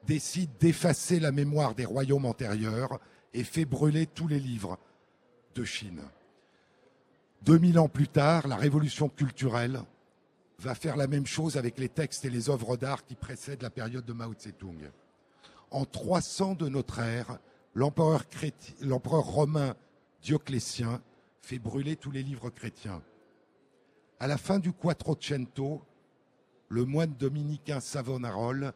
[0.07, 3.01] décide d'effacer la mémoire des royaumes antérieurs
[3.35, 4.79] et fait brûler tous les livres
[5.55, 6.03] de Chine.
[7.42, 9.81] 2000 ans plus tard, la révolution culturelle
[10.59, 13.70] va faire la même chose avec les textes et les œuvres d'art qui précèdent la
[13.70, 14.90] période de Mao Tse-tung.
[15.70, 17.38] En 300 de notre ère,
[17.75, 18.25] l'empereur,
[19.25, 19.75] romain
[20.22, 21.03] Dioclétien
[21.47, 23.01] fait brûler tous les livres chrétiens.
[24.19, 25.81] À la fin du Quattrocento,
[26.69, 28.73] le moine dominicain Savonarole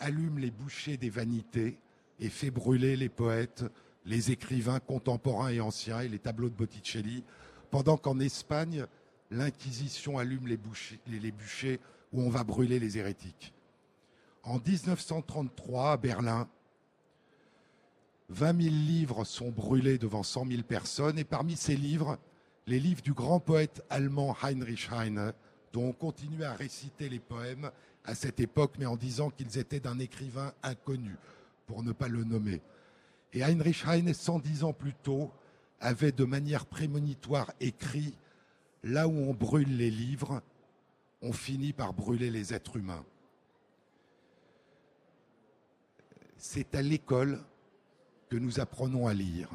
[0.00, 1.78] allume les bouchers des vanités
[2.18, 3.64] et fait brûler les poètes,
[4.04, 7.22] les écrivains contemporains et anciens et les tableaux de Botticelli,
[7.70, 8.84] pendant qu'en Espagne,
[9.30, 10.58] l'Inquisition allume les,
[11.06, 11.78] les, bûchers
[12.12, 13.54] où on va brûler les hérétiques.
[14.42, 16.48] En 1933, à Berlin,
[18.28, 22.18] 20 000 livres sont brûlés devant 100 000 personnes, et parmi ces livres,
[22.66, 25.32] les livres du grand poète allemand Heinrich Heine,
[25.72, 27.70] dont on continue à réciter les poèmes
[28.04, 31.16] à cette époque, mais en disant qu'ils étaient d'un écrivain inconnu,
[31.66, 32.62] pour ne pas le nommer.
[33.32, 35.30] Et Heinrich Heine, 110 ans plus tôt,
[35.80, 38.14] avait de manière prémonitoire écrit
[38.82, 40.42] Là où on brûle les livres,
[41.20, 43.04] on finit par brûler les êtres humains.
[46.36, 47.42] C'est à l'école
[48.28, 49.48] que nous apprenons à lire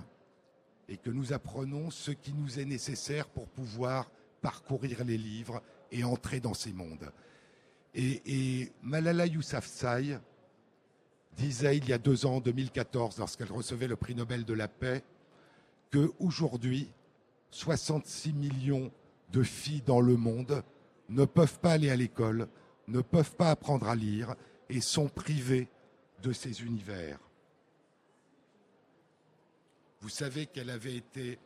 [0.88, 6.04] et que nous apprenons ce qui nous est nécessaire pour pouvoir parcourir les livres et
[6.04, 7.12] entrer dans ces mondes.
[7.94, 10.18] Et, Malala Yousafzai
[11.38, 14.68] disait il y a deux ans, en 2014, lorsqu'elle recevait le prix Nobel de la
[14.68, 15.04] paix,
[15.92, 16.90] qu'aujourd'hui,
[17.52, 18.92] 66 millions
[19.32, 20.64] de filles dans le monde
[21.10, 22.48] ne peuvent pas aller à l'école,
[22.88, 24.36] ne peuvent pas apprendre à lire
[24.70, 25.68] et sont privées
[26.22, 27.20] de ces univers.
[30.02, 31.38] Vous savez qu'elle avait été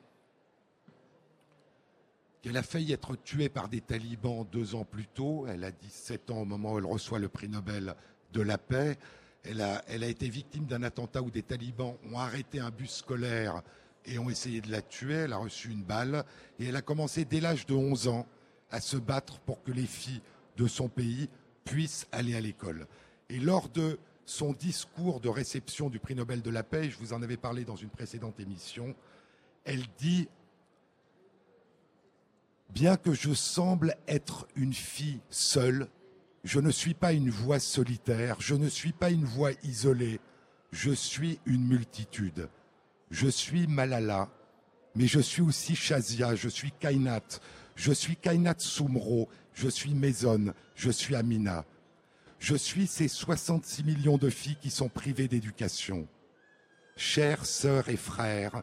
[2.41, 5.45] qu'elle a failli être tuée par des talibans deux ans plus tôt.
[5.47, 7.95] Elle a 17 ans au moment où elle reçoit le prix Nobel
[8.31, 8.97] de la paix.
[9.43, 12.91] Elle a, elle a été victime d'un attentat où des talibans ont arrêté un bus
[12.91, 13.61] scolaire
[14.05, 15.15] et ont essayé de la tuer.
[15.15, 16.23] Elle a reçu une balle
[16.59, 18.25] et elle a commencé dès l'âge de 11 ans
[18.71, 20.21] à se battre pour que les filles
[20.55, 21.29] de son pays
[21.65, 22.87] puissent aller à l'école.
[23.29, 27.13] Et lors de son discours de réception du prix Nobel de la paix, je vous
[27.13, 28.95] en avais parlé dans une précédente émission,
[29.63, 30.27] elle dit
[32.69, 35.87] Bien que je semble être une fille seule,
[36.43, 40.19] je ne suis pas une voix solitaire, je ne suis pas une voix isolée,
[40.71, 42.49] je suis une multitude.
[43.11, 44.29] Je suis Malala,
[44.95, 47.39] mais je suis aussi Shazia, je suis Kainat,
[47.75, 51.65] je suis Kainat Soumro, je suis Maison, je suis Amina.
[52.45, 56.07] Je suis ces 66 millions de filles qui sont privées d'éducation.
[56.95, 58.61] Chères sœurs et frères,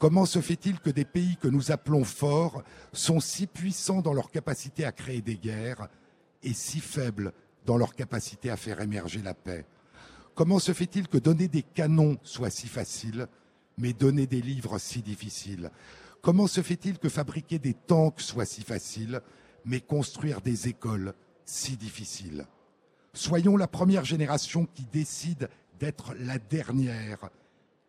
[0.00, 4.32] comment se fait-il que des pays que nous appelons forts sont si puissants dans leur
[4.32, 5.86] capacité à créer des guerres
[6.42, 7.32] et si faibles
[7.64, 9.66] dans leur capacité à faire émerger la paix?
[10.34, 13.28] Comment se fait-il que donner des canons soit si facile,
[13.78, 15.70] mais donner des livres si difficile?
[16.22, 19.20] Comment se fait-il que fabriquer des tanks soit si facile,
[19.64, 22.46] mais construire des écoles si difficile?
[23.14, 27.28] Soyons la première génération qui décide d'être la dernière,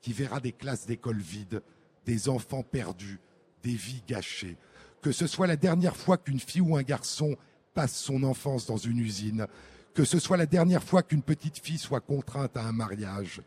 [0.01, 1.61] qui verra des classes d'école vides,
[2.05, 3.19] des enfants perdus,
[3.63, 4.57] des vies gâchées.
[5.01, 7.37] Que ce soit la dernière fois qu'une fille ou un garçon
[7.73, 9.47] passe son enfance dans une usine,
[9.93, 13.41] que ce soit la dernière fois qu'une petite fille soit contrainte à un mariage,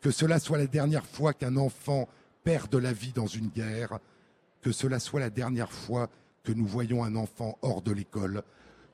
[0.00, 2.08] que cela soit la dernière fois qu'un enfant
[2.42, 4.00] perde la vie dans une guerre,
[4.60, 6.08] que cela soit la dernière fois
[6.42, 8.42] que nous voyons un enfant hors de l'école,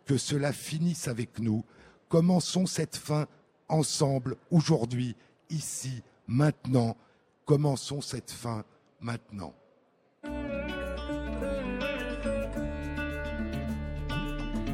[0.04, 1.64] que cela finisse avec nous.
[2.08, 3.26] Commençons cette fin
[3.68, 5.14] ensemble, aujourd'hui,
[5.50, 6.96] ici, maintenant.
[7.44, 8.64] Commençons cette fin
[9.00, 9.54] maintenant.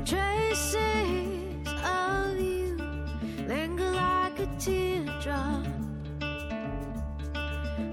[0.05, 0.77] Traces
[1.67, 2.77] of you
[3.49, 5.67] linger like a teardrop.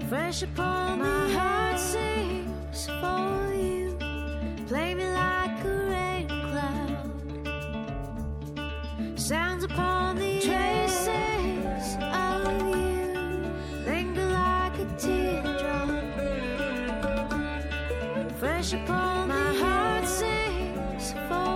[0.08, 3.51] Fresh upon my heart sings for
[18.38, 21.51] Fresh upon my heart sings for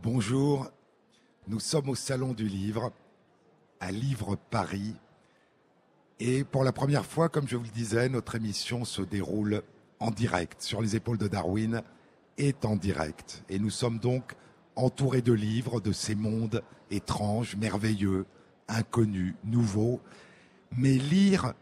[0.00, 0.70] Bonjour,
[1.48, 2.92] nous sommes au Salon du Livre,
[3.80, 4.94] à Livre Paris,
[6.20, 9.64] Et pour la première fois, comme je vous le disais, notre émission se déroule
[9.98, 11.82] en direct, sur les épaules de Darwin,
[12.38, 13.42] est en direct.
[13.48, 14.34] Et nous sommes donc
[14.76, 16.62] entourés de livres, de ces mondes
[16.92, 18.24] étranges, merveilleux,
[18.68, 20.00] inconnus, nouveaux.
[20.76, 21.54] Mais lire,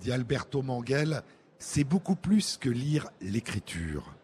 [0.00, 1.24] dit Alberto Manguel,
[1.58, 4.14] c'est beaucoup plus que lire l'écriture.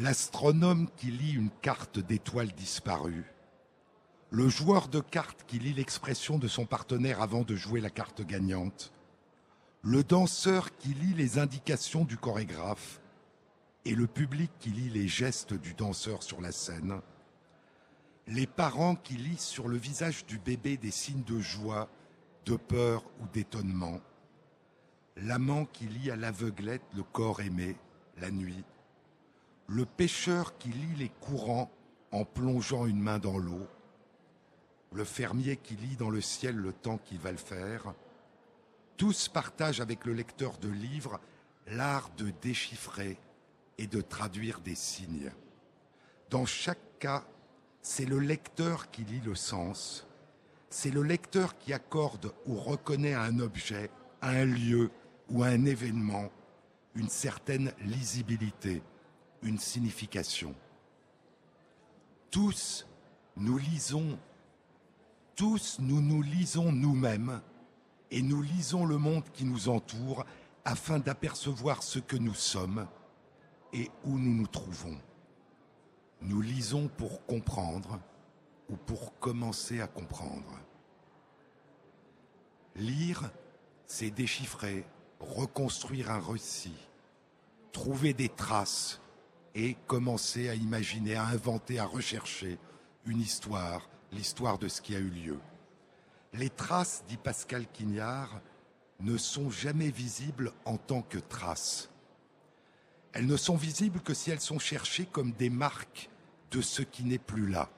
[0.00, 3.34] L'astronome qui lit une carte d'étoiles disparues,
[4.30, 8.22] le joueur de cartes qui lit l'expression de son partenaire avant de jouer la carte
[8.22, 8.94] gagnante,
[9.82, 13.02] le danseur qui lit les indications du chorégraphe.
[13.84, 17.02] Et le public qui lit les gestes du danseur sur la scène,
[18.26, 21.90] les parents qui lisent sur le visage du bébé des signes de joie,
[22.46, 24.00] de peur ou d'étonnement,
[25.16, 27.76] l'amant qui lit à l'aveuglette le corps aimé
[28.16, 28.64] la nuit,
[29.70, 31.70] le pêcheur qui lit les courants
[32.10, 33.68] en plongeant une main dans l'eau,
[34.92, 37.94] le fermier qui lit dans le ciel le temps qu'il va le faire,
[38.96, 41.20] tous partagent avec le lecteur de livres
[41.68, 43.16] l'art de déchiffrer
[43.78, 45.30] et de traduire des signes.
[46.30, 47.24] Dans chaque cas,
[47.80, 50.04] c'est le lecteur qui lit le sens,
[50.68, 53.88] c'est le lecteur qui accorde ou reconnaît à un objet,
[54.20, 54.90] à un lieu
[55.28, 56.28] ou à un événement
[56.96, 58.82] une certaine lisibilité,
[59.42, 60.54] une signification.
[62.30, 62.86] Tous,
[63.36, 64.18] nous lisons,
[65.34, 67.40] tous nous nous lisons nous-mêmes
[68.10, 70.24] et nous lisons le monde qui nous entoure
[70.64, 72.86] afin d'apercevoir ce que nous sommes
[73.72, 74.98] et où nous nous trouvons.
[76.22, 77.98] Nous lisons pour comprendre
[78.68, 80.60] ou pour commencer à comprendre.
[82.76, 83.30] Lire,
[83.86, 84.84] c'est déchiffrer,
[85.18, 86.76] reconstruire un récit,
[87.72, 89.00] trouver des traces
[89.54, 92.58] et commencer à imaginer, à inventer, à rechercher
[93.06, 95.38] une histoire, l'histoire de ce qui a eu lieu.
[96.32, 98.40] Les traces, dit Pascal Quignard,
[99.00, 101.90] ne sont jamais visibles en tant que traces.
[103.12, 106.10] Elles ne sont visibles que si elles sont cherchées comme des marques
[106.50, 107.68] de ce qui n'est plus là.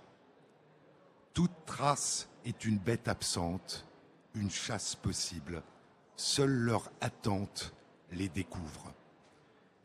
[1.33, 3.87] Toute trace est une bête absente,
[4.35, 5.62] une chasse possible.
[6.16, 7.75] Seule leur attente
[8.11, 8.93] les découvre.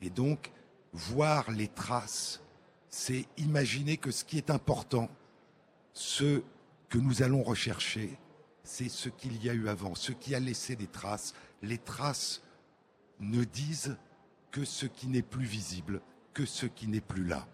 [0.02, 0.52] Et donc,
[0.98, 2.41] voir les traces,
[2.89, 5.10] c'est imaginer que ce qui est important,
[5.93, 6.41] ce
[6.89, 8.18] que nous allons rechercher,
[8.64, 11.34] c'est ce qu'il y a eu avant, ce qui a laissé des traces.
[11.62, 12.41] Les traces
[13.20, 13.95] ne disent
[14.52, 16.02] que ce qui n'est plus visible,
[16.34, 17.48] que ce qui n'est plus là.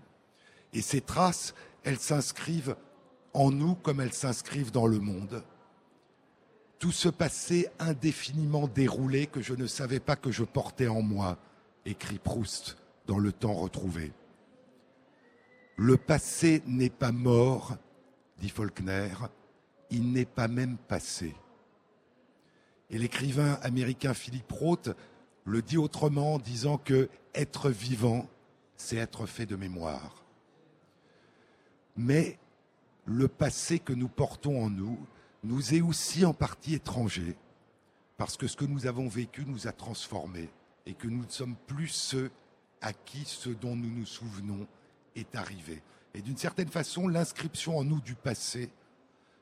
[0.72, 2.76] Et ces traces, elles s'inscrivent
[3.34, 5.44] en nous comme elles s'inscrivent dans le monde.
[6.80, 11.38] Tout ce passé indéfiniment déroulé que je ne savais pas que je portais en moi,
[11.86, 14.12] écrit Proust dans Le temps retrouvé.
[15.76, 17.78] Le passé n'est pas mort,
[18.38, 19.10] dit Faulkner,
[19.90, 21.36] il n'est pas même passé.
[22.90, 24.90] Et l'écrivain américain Philippe Roth
[25.46, 28.28] le dit autrement en disant que être vivant,
[28.76, 30.24] c'est être fait de mémoire.
[31.98, 32.38] Mais
[33.06, 34.98] le passé que nous portons en nous
[35.44, 37.36] nous est aussi en partie étranger,
[38.18, 40.50] parce que ce que nous avons vécu nous a transformés
[40.86, 42.32] et que nous ne sommes plus ceux
[42.84, 44.68] à qui ce dont nous nous souvenons
[45.16, 45.82] est arrivé.
[46.14, 48.70] Et d'une certaine façon, l'inscription en nous du passé,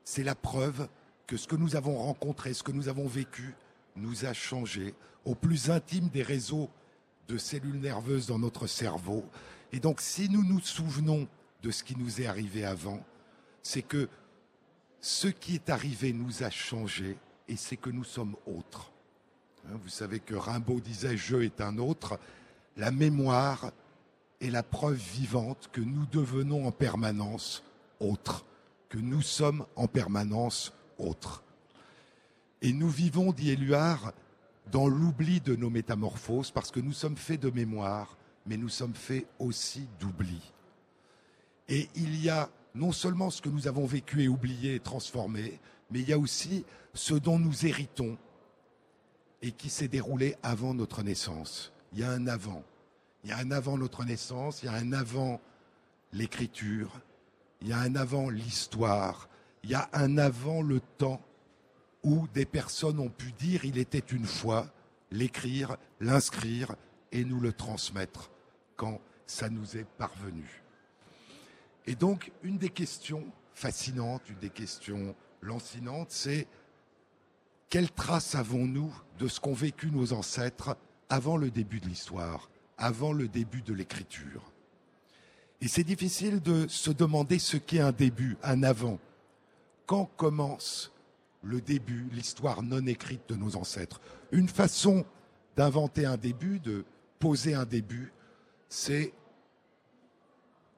[0.05, 0.87] c'est la preuve
[1.27, 3.53] que ce que nous avons rencontré, ce que nous avons vécu,
[3.95, 4.93] nous a changé
[5.25, 6.69] au plus intime des réseaux
[7.27, 9.25] de cellules nerveuses dans notre cerveau.
[9.73, 11.27] Et donc, si nous nous souvenons
[11.61, 13.03] de ce qui nous est arrivé avant,
[13.63, 14.07] c'est que
[14.99, 17.17] ce qui est arrivé nous a changé
[17.47, 18.91] et c'est que nous sommes autres.
[19.67, 22.19] Hein, Vous savez que Rimbaud disait je est un autre.
[22.77, 23.71] La mémoire
[24.39, 27.63] est la preuve vivante que nous devenons en permanence
[27.99, 28.45] autres,
[28.89, 31.43] que nous sommes en permanence autres.
[32.61, 34.13] Et nous vivons, dit Éluard,
[34.71, 38.95] dans l'oubli de nos métamorphoses, parce que nous sommes faits de mémoire, mais nous sommes
[38.95, 40.41] faits aussi d'oubli.
[41.67, 45.59] Et il y a non seulement ce que nous avons vécu et oublié et transformé,
[45.89, 48.17] mais il y a aussi ce dont nous héritons
[49.41, 51.73] et qui s'est déroulé avant notre naissance.
[51.91, 52.63] Il y a un avant.
[53.23, 55.39] Il y a un avant notre naissance, il y a un avant
[56.13, 56.99] l'écriture,
[57.61, 59.29] il y a un avant l'histoire,
[59.63, 61.21] il y a un avant le temps
[62.03, 64.67] où des personnes ont pu dire il était une fois,
[65.11, 66.75] l'écrire, l'inscrire
[67.11, 68.31] et nous le transmettre
[68.75, 70.63] quand ça nous est parvenu.
[71.85, 76.47] Et donc, une des questions fascinantes, une des questions lancinantes, c'est
[77.69, 80.75] quelle trace avons-nous de ce qu'ont vécu nos ancêtres
[81.11, 84.53] avant le début de l'histoire, avant le début de l'écriture
[85.59, 88.97] Et c'est difficile de se demander ce qu'est un début, un avant.
[89.85, 90.93] Quand commence
[91.43, 93.99] le début, l'histoire non écrite de nos ancêtres?
[94.31, 95.05] Une façon
[95.57, 96.85] d'inventer un début, de
[97.19, 98.13] poser un début,
[98.69, 99.11] c'est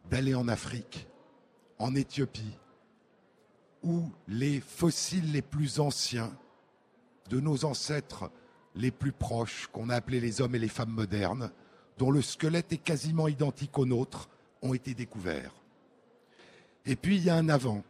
[0.09, 1.07] d'aller en Afrique,
[1.77, 2.57] en Éthiopie,
[3.83, 6.35] où les fossiles les plus anciens
[7.29, 8.31] de nos ancêtres
[8.75, 11.51] les plus proches, qu'on a appelés les hommes et les femmes modernes,
[11.97, 14.29] dont le squelette est quasiment identique au nôtre,
[14.61, 15.53] ont été découverts.
[16.85, 17.83] Et puis il y a un avant.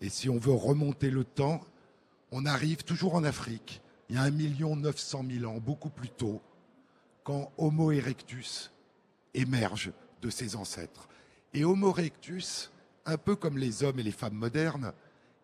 [0.00, 1.60] Et si on veut remonter le temps,
[2.32, 6.40] on arrive toujours en Afrique, il y a 1 900 000 ans, beaucoup plus tôt,
[7.22, 8.70] quand Homo erectus
[9.34, 11.08] émerge de ses ancêtres.
[11.54, 12.70] Et Homo erectus,
[13.06, 14.92] un peu comme les hommes et les femmes modernes,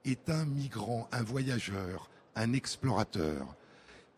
[0.05, 3.57] est un migrant, un voyageur, un explorateur.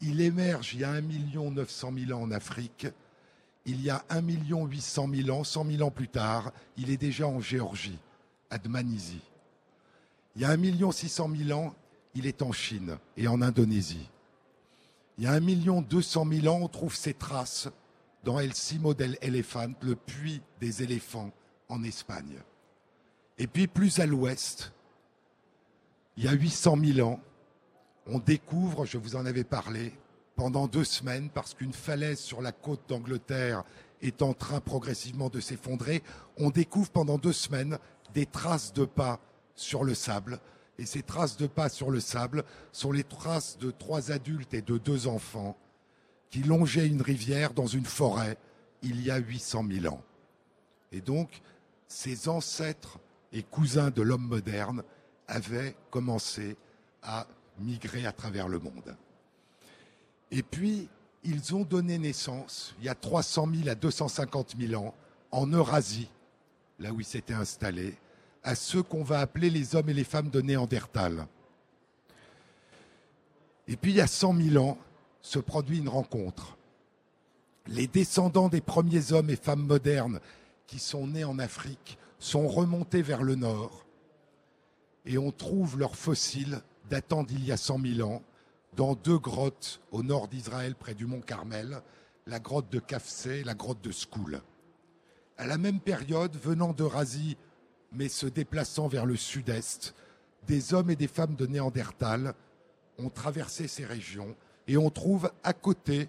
[0.00, 2.86] Il émerge il y a 1 900 000 ans en Afrique.
[3.66, 7.26] Il y a 1 800 000 ans, 100 000 ans plus tard, il est déjà
[7.26, 7.98] en Géorgie,
[8.50, 9.20] à Dmanisi.
[10.36, 11.74] Il y a 1 600 000 ans,
[12.14, 14.08] il est en Chine et en Indonésie.
[15.18, 17.68] Il y a 1 200 000 ans, on trouve ses traces
[18.24, 21.32] dans El Simo del Elephant, le puits des éléphants
[21.68, 22.38] en Espagne.
[23.36, 24.72] Et puis plus à l'ouest,
[26.16, 27.20] il y a 800 000 ans,
[28.08, 29.92] on découvre, je vous en avais parlé,
[30.34, 33.64] pendant deux semaines, parce qu'une falaise sur la côte d'Angleterre
[34.00, 36.02] est en train progressivement de s'effondrer,
[36.36, 37.78] on découvre pendant deux semaines
[38.14, 39.20] des traces de pas
[39.54, 40.40] sur le sable.
[40.78, 44.62] Et ces traces de pas sur le sable sont les traces de trois adultes et
[44.62, 45.56] de deux enfants
[46.30, 48.38] qui longeaient une rivière dans une forêt
[48.82, 50.02] il y a 800 000 ans.
[50.92, 51.42] Et donc,
[51.88, 52.98] ces ancêtres
[53.32, 54.84] et cousins de l'homme moderne
[55.26, 56.56] avaient commencé
[57.02, 57.26] à
[57.60, 58.96] migrer à travers le monde.
[60.30, 60.88] Et puis,
[61.24, 64.94] ils ont donné naissance, il y a 300 000 à 250 000 ans,
[65.30, 66.08] en Eurasie,
[66.78, 67.96] là où ils s'étaient installés,
[68.42, 71.26] à ceux qu'on va appeler les hommes et les femmes de Néandertal.
[73.66, 74.78] Et puis, il y a 100 000 ans,
[75.20, 76.56] se produit une rencontre.
[77.66, 80.20] Les descendants des premiers hommes et femmes modernes
[80.66, 83.84] qui sont nés en Afrique sont remontés vers le nord
[85.04, 88.22] et on trouve leurs fossiles datant d'il y a 100 000 ans
[88.76, 91.82] dans deux grottes au nord d'Israël près du mont Carmel,
[92.26, 94.40] la grotte de Kafsé et la grotte de Skoul.
[95.36, 97.36] À la même période, venant d'Eurasie
[97.92, 99.94] mais se déplaçant vers le sud-est,
[100.46, 102.34] des hommes et des femmes de Néandertal
[102.98, 104.36] ont traversé ces régions
[104.66, 106.08] et on trouve à côté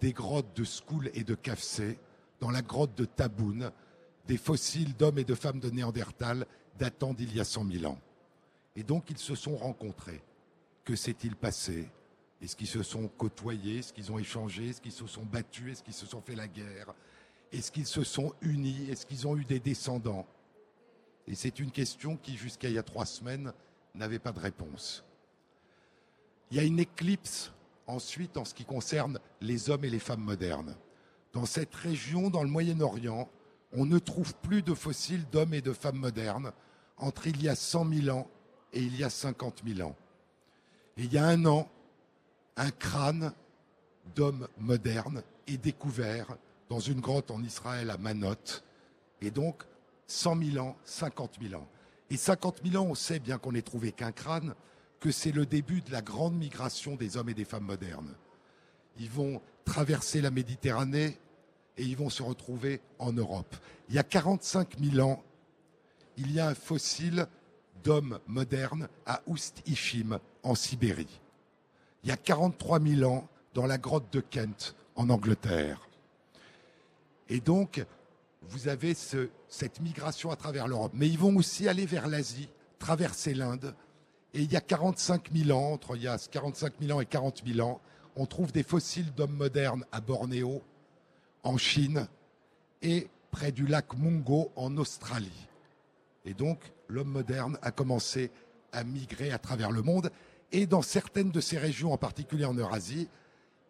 [0.00, 1.98] des grottes de Skoul et de Kafsé,
[2.40, 3.70] dans la grotte de Taboun,
[4.26, 6.46] des fossiles d'hommes et de femmes de Néandertal
[6.78, 7.98] datant d'il y a 100 000 ans.
[8.76, 10.22] Et donc ils se sont rencontrés.
[10.84, 11.88] Que s'est-il passé?
[12.42, 13.78] Est-ce qu'ils se sont côtoyés?
[13.78, 14.68] Est-ce qu'ils ont échangé?
[14.68, 15.72] Est-ce qu'ils se sont battus?
[15.72, 16.94] Est-ce qu'ils se sont fait la guerre?
[17.50, 18.90] Est-ce qu'ils se sont unis?
[18.90, 20.26] Est-ce qu'ils ont eu des descendants?
[21.26, 23.52] Et c'est une question qui, jusqu'à il y a trois semaines,
[23.94, 25.04] n'avait pas de réponse.
[26.50, 27.52] Il y a une éclipse
[27.86, 30.76] ensuite en ce qui concerne les hommes et les femmes modernes.
[31.32, 33.28] Dans cette région, dans le Moyen-Orient,
[33.72, 36.52] on ne trouve plus de fossiles d'hommes et de femmes modernes.
[36.98, 38.28] Entre il y a 100 000 ans
[38.72, 39.96] et il y a 50 000 ans.
[40.96, 41.68] Et il y a un an,
[42.56, 43.32] un crâne
[44.14, 46.36] d'homme moderne est découvert
[46.68, 48.62] dans une grotte en Israël à Manot.
[49.20, 49.62] Et donc,
[50.06, 51.68] 100 000 ans, 50 000 ans.
[52.10, 54.54] Et 50 000 ans, on sait, bien qu'on n'ait trouvé qu'un crâne,
[55.00, 58.14] que c'est le début de la grande migration des hommes et des femmes modernes.
[58.98, 61.18] Ils vont traverser la Méditerranée
[61.76, 63.54] et ils vont se retrouver en Europe.
[63.88, 65.22] Il y a 45 000 ans,
[66.16, 67.26] il y a un fossile
[67.86, 71.20] d'homme moderne à Oust-Ishim, en Sibérie.
[72.02, 75.88] Il y a 43 000 ans, dans la grotte de Kent, en Angleterre.
[77.28, 77.84] Et donc,
[78.42, 80.90] vous avez ce- cette migration à travers l'Europe.
[80.94, 82.48] Mais ils vont aussi aller vers l'Asie,
[82.80, 83.72] traverser l'Inde.
[84.34, 87.06] Et il y a 45 000 ans, entre il y a 45 000 ans et
[87.06, 87.80] 40 000 ans,
[88.16, 90.60] on trouve des fossiles d'hommes modernes à Bornéo,
[91.44, 92.08] en Chine
[92.82, 95.46] et près du lac Mungo en Australie.
[96.24, 96.58] Et donc,
[96.88, 98.30] l'homme moderne a commencé
[98.72, 100.10] à migrer à travers le monde.
[100.52, 103.08] Et dans certaines de ces régions, en particulier en Eurasie,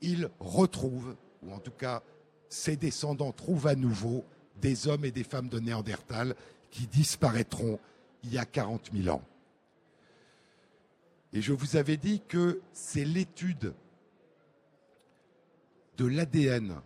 [0.03, 2.03] il retrouve, ou en tout cas
[2.49, 4.25] ses descendants trouvent à nouveau
[4.61, 6.35] des hommes et des femmes de Néandertal
[6.71, 7.79] qui disparaîtront
[8.23, 9.23] il y a 40 000 ans.
[11.33, 13.75] Et je vous avais dit que c'est l'étude
[15.97, 16.81] de l'ADN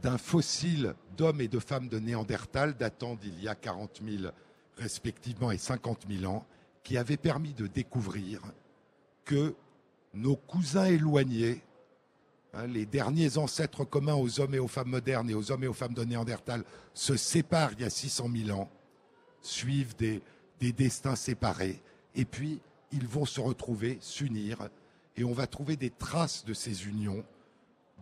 [0.00, 4.32] d'un fossile d'hommes et de femmes de Néandertal datant d'il y a 40 000
[4.78, 6.46] respectivement et 50 000 ans
[6.82, 8.40] qui avait permis de découvrir
[9.24, 9.54] que
[10.14, 11.62] nos cousins éloignés,
[12.54, 15.68] hein, les derniers ancêtres communs aux hommes et aux femmes modernes et aux hommes et
[15.68, 16.64] aux femmes de Néandertal,
[16.94, 18.70] se séparent il y a 600 000 ans,
[19.42, 20.22] suivent des
[20.60, 21.82] destins séparés,
[22.14, 22.60] et puis
[22.90, 24.68] ils vont se retrouver, s'unir,
[25.16, 27.24] et on va trouver des traces de ces unions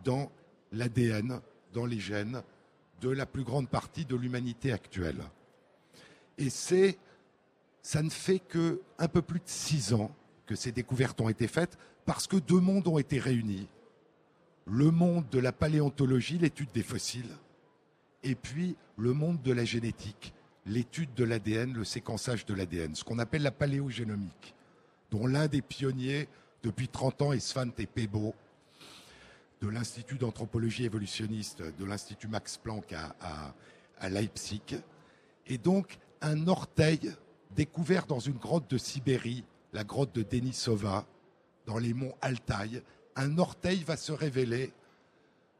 [0.03, 0.31] dans
[0.71, 1.41] l'ADN,
[1.73, 2.41] dans les gènes
[3.01, 5.23] de la plus grande partie de l'humanité actuelle.
[6.37, 6.97] Et c'est,
[7.81, 10.11] ça ne fait que un peu plus de six ans
[10.45, 13.67] que ces découvertes ont été faites parce que deux mondes ont été réunis.
[14.65, 17.29] Le monde de la paléontologie, l'étude des fossiles,
[18.23, 20.33] et puis le monde de la génétique,
[20.65, 24.53] l'étude de l'ADN, le séquençage de l'ADN, ce qu'on appelle la paléogénomique,
[25.11, 26.27] dont l'un des pionniers
[26.63, 28.35] depuis 30 ans est Svante Pebo,
[29.61, 33.53] de l'Institut d'anthropologie évolutionniste de l'Institut Max Planck à, à-
[33.99, 34.61] à Leipzig.
[35.47, 37.13] Et donc, un orteil
[37.55, 39.43] découvert dans une grotte de Sibérie,
[39.73, 41.05] la grotte de Denisova,
[41.65, 42.81] dans les monts Altaï,
[43.15, 44.73] un orteil va se révéler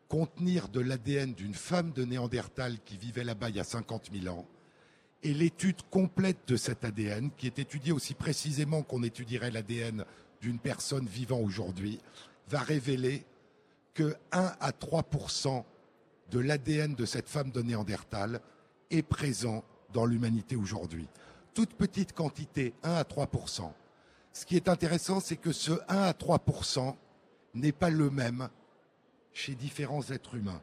[0.07, 4.33] contenir de l'ADN d'une femme de Néandertal qui vivait là-bas il y a 50 000
[4.33, 4.45] ans.
[5.23, 10.05] Et l'étude complète de cet ADN, qui est étudiée aussi précisément qu'on étudierait l'ADN
[10.41, 11.99] d'une personne vivant aujourd'hui,
[12.47, 13.25] va révéler
[13.93, 15.63] que 1 à 3%
[16.31, 18.39] de l'ADN de cette femme de Néandertal
[18.91, 19.63] est présent
[19.93, 21.07] dans l'humanité aujourd'hui.
[21.53, 23.71] Toute petite quantité, 1 à 3%
[24.33, 26.95] Ce qui est intéressant, c'est que ce 1 à 3%
[27.55, 28.49] n'est pas le même
[29.33, 30.61] chez différents êtres humains.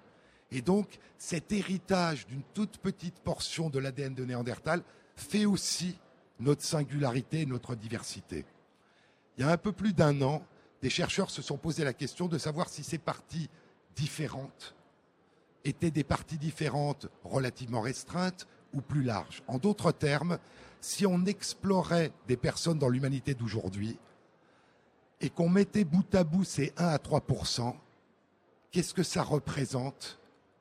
[0.50, 4.82] Et donc, cet héritage d'une toute petite portion de l'ADN de Néandertal
[5.16, 5.98] fait aussi
[6.40, 8.44] notre singularité notre diversité.
[9.36, 10.44] Il y a un peu plus d'un an,
[10.82, 13.48] des chercheurs se sont posé la question de savoir si ces parties
[13.96, 14.74] différentes
[15.64, 18.46] étaient des parties différentes relativement restreintes
[18.80, 19.42] plus larges.
[19.46, 20.38] En d'autres termes,
[20.80, 23.98] si on explorait des personnes dans l'humanité d'aujourd'hui
[25.20, 27.74] et qu'on mettait bout à bout ces 1 à 3%
[28.74, 30.18] qu'est-ce que ça représente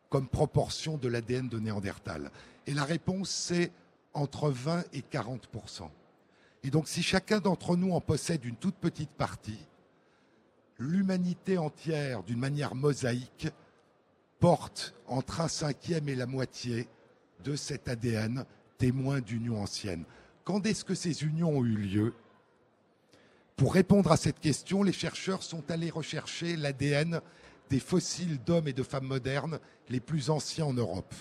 [0.10, 2.30] comme proportion de l'ADN de Néandertal?
[2.68, 3.72] Et la réponse, c'est
[4.14, 5.90] entre 20 et 40%
[6.62, 9.58] Et donc, si chacun d'entre nous en possède une toute petite partie,
[10.78, 13.48] l'humanité entière, d'une manière mosaïque,
[14.40, 16.88] porte entre un cinquième et la moitié
[17.44, 18.46] de cet ADN
[18.78, 20.06] témoin d'unions anciennes.
[20.44, 22.14] Quand est-ce que ces unions ont eu lieu?
[23.56, 27.22] Pour répondre à cette question, les chercheurs sont allés rechercher l'ADN
[27.70, 31.14] des fossiles d'hommes et de femmes modernes les plus anciens en Europe.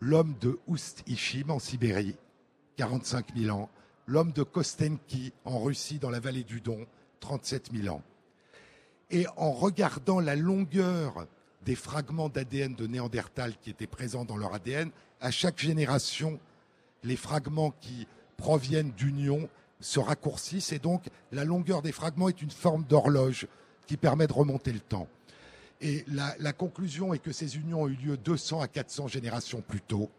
[0.00, 2.16] L'homme de Oust-Ishim en Sibérie,
[2.76, 3.70] 45 000 ans.
[4.06, 6.86] L'homme de Kostenki en Russie, dans la vallée du Don,
[7.20, 8.02] 37 000 ans.
[9.10, 11.26] Et en regardant la longueur
[11.64, 14.90] des fragments d'ADN de Néandertal qui étaient présents dans leur ADN,
[15.20, 16.38] à chaque génération,
[17.02, 18.06] les fragments qui
[18.36, 19.48] proviennent d'union
[19.80, 23.46] se raccourcissent et donc la longueur des fragments est une forme d'horloge
[23.86, 25.08] qui permet de remonter le temps.
[25.80, 29.60] Et la, la conclusion est que ces unions ont eu lieu 200 à 400 générations
[29.60, 30.10] plus tôt,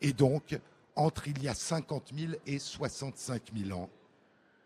[0.00, 0.58] et donc
[0.96, 3.90] entre il y a 50 000 et 65 000 ans,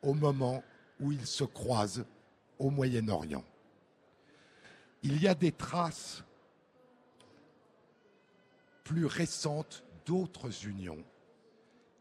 [0.03, 0.62] au moment
[1.00, 2.05] où ils se croisent
[2.59, 3.44] au Moyen-Orient.
[5.03, 6.22] Il y a des traces
[8.84, 11.03] plus récentes d'autres unions.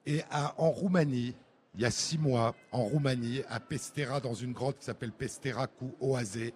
[0.05, 1.35] Et en Roumanie,
[1.75, 5.67] il y a six mois, en Roumanie, à Pestera, dans une grotte qui s'appelle Pestera
[5.67, 6.51] Cu Oase,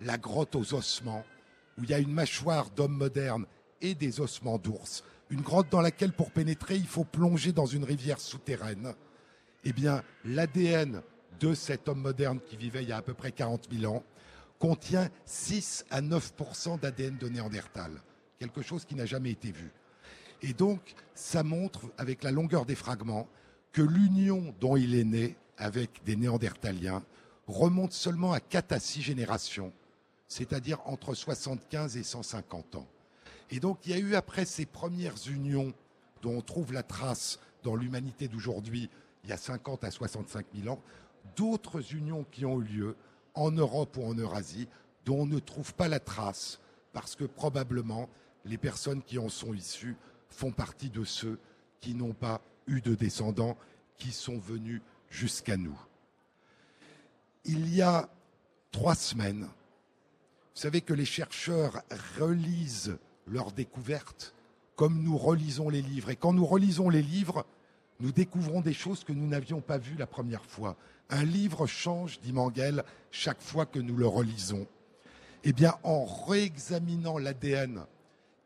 [0.00, 1.24] la grotte aux ossements,
[1.76, 3.46] où il y a une mâchoire d'homme moderne
[3.80, 5.02] et des ossements d'ours.
[5.30, 8.94] Une grotte dans laquelle, pour pénétrer, il faut plonger dans une rivière souterraine.
[9.64, 11.02] Eh bien, l'ADN
[11.40, 14.02] de cet homme moderne qui vivait il y a à peu près 40 000 ans
[14.60, 17.90] contient 6 à 9% d'ADN de Néandertal,
[18.38, 19.72] quelque chose qui n'a jamais été vu.
[20.42, 23.26] Et donc, ça montre, avec la longueur des fragments,
[23.72, 27.02] que l'union dont il est né avec des Néandertaliens
[27.46, 29.72] remonte seulement à 4 à 6 générations,
[30.28, 32.88] c'est-à-dire entre 75 et 150 ans.
[33.50, 35.72] Et donc, il y a eu, après ces premières unions
[36.22, 38.90] dont on trouve la trace dans l'humanité d'aujourd'hui,
[39.24, 40.82] il y a 50 à 65 000 ans,
[41.36, 42.96] d'autres unions qui ont eu lieu
[43.34, 44.68] en Europe ou en Eurasie,
[45.04, 46.60] dont on ne trouve pas la trace,
[46.92, 48.08] parce que probablement
[48.44, 49.96] les personnes qui en sont issues
[50.28, 51.38] font partie de ceux
[51.80, 53.56] qui n'ont pas eu de descendants
[53.96, 55.78] qui sont venus jusqu'à nous.
[57.44, 58.08] Il y a
[58.70, 61.82] trois semaines, vous savez que les chercheurs
[62.18, 64.34] relisent leurs découvertes
[64.80, 66.08] comme nous relisons les livres.
[66.08, 67.44] Et quand nous relisons les livres,
[68.00, 70.74] nous découvrons des choses que nous n'avions pas vues la première fois.
[71.10, 74.66] Un livre change, dit Mangel, chaque fois que nous le relisons.
[75.42, 77.84] Eh bien, en réexaminant l'ADN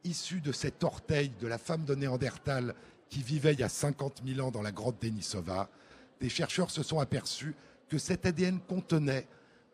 [0.04, 2.74] issu de cet orteil de la femme de Néandertal
[3.08, 5.68] qui vivait il y a 50 000 ans dans la grotte d'Enisova,
[6.20, 7.54] des chercheurs se sont aperçus
[7.88, 9.26] que cet ADN contenait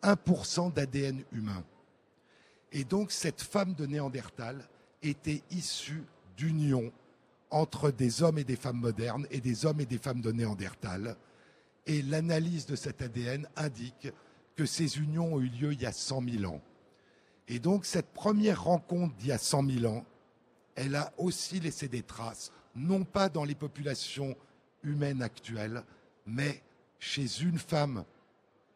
[0.03, 1.65] 1% d'ADN humain.
[2.73, 4.69] Et donc, cette femme de Néandertal
[5.03, 6.05] était issue
[6.37, 6.93] d'union
[7.51, 11.17] entre des hommes et des femmes modernes et des hommes et des femmes de Néandertal.
[11.87, 14.09] Et l'analyse de cet ADN indique
[14.57, 16.61] que ces unions ont eu lieu il y a 100 000 ans.
[17.49, 20.05] Et donc cette première rencontre d'il y a 100 000 ans,
[20.77, 24.37] elle a aussi laissé des traces, non pas dans les populations
[24.83, 25.83] humaines actuelles,
[26.27, 26.63] mais
[26.99, 28.05] chez une femme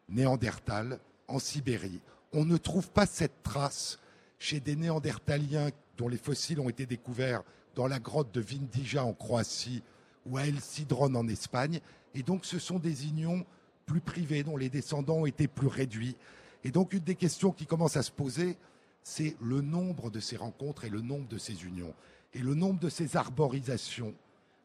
[0.09, 2.01] néandertale en Sibérie.
[2.33, 3.99] On ne trouve pas cette trace
[4.39, 7.43] chez des néandertaliens dont les fossiles ont été découverts
[7.75, 9.83] dans la grotte de Vindija en Croatie
[10.25, 11.79] ou à El Cidron en Espagne.
[12.15, 13.45] Et donc ce sont des unions
[13.85, 16.15] plus privées dont les descendants ont été plus réduits.
[16.63, 18.57] Et donc une des questions qui commence à se poser,
[19.03, 21.93] c'est le nombre de ces rencontres et le nombre de ces unions.
[22.33, 24.15] Et le nombre de ces arborisations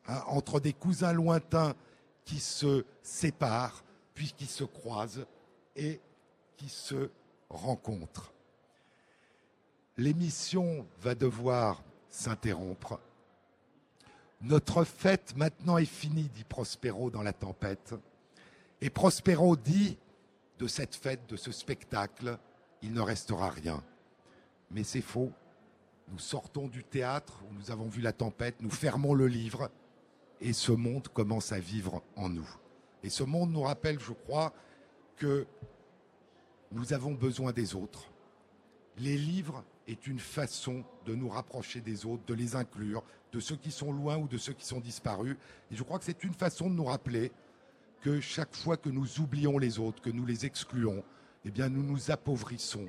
[0.07, 1.75] hein, entre des cousins lointains
[2.25, 3.85] qui se séparent,
[4.15, 5.27] puis qui se croisent
[5.77, 6.01] et
[6.57, 7.11] qui se
[7.49, 8.33] rencontrent.
[9.97, 13.01] L'émission va devoir s'interrompre.
[14.43, 17.95] Notre fête maintenant est finie, dit Prospero dans la tempête.
[18.80, 19.99] Et Prospero dit,
[20.59, 22.38] de cette fête, de ce spectacle,
[22.82, 23.82] il ne restera rien.
[24.70, 25.32] Mais c'est faux.
[26.09, 29.70] Nous sortons du théâtre où nous avons vu la tempête, nous fermons le livre
[30.41, 32.49] et ce monde commence à vivre en nous.
[33.03, 34.53] Et ce monde nous rappelle, je crois,
[35.16, 35.47] que
[36.72, 38.11] nous avons besoin des autres.
[38.97, 43.03] Les livres est une façon de nous rapprocher des autres, de les inclure,
[43.33, 45.37] de ceux qui sont loin ou de ceux qui sont disparus.
[45.70, 47.33] Et je crois que c'est une façon de nous rappeler
[48.01, 51.03] que chaque fois que nous oublions les autres, que nous les excluons,
[51.45, 52.89] eh bien nous nous appauvrissons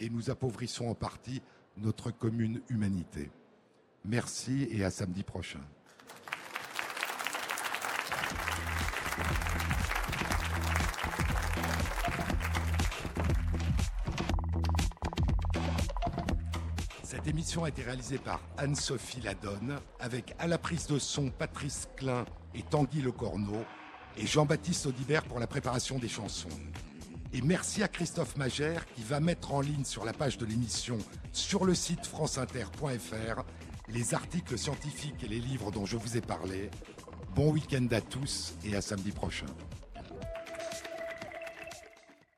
[0.00, 1.42] et nous appauvrissons en partie
[1.76, 3.30] notre commune humanité.
[4.04, 5.60] Merci et à samedi prochain.
[17.48, 22.26] Émission a été réalisée par Anne-Sophie Ladonne, avec à la prise de son Patrice Klein
[22.54, 23.64] et Tanguy Lecorneau,
[24.18, 26.50] et Jean-Baptiste Audibert pour la préparation des chansons.
[27.32, 30.98] Et merci à Christophe Magère qui va mettre en ligne sur la page de l'émission
[31.32, 33.42] sur le site franceinter.fr
[33.88, 36.68] les articles scientifiques et les livres dont je vous ai parlé.
[37.34, 39.46] Bon week-end à tous et à samedi prochain.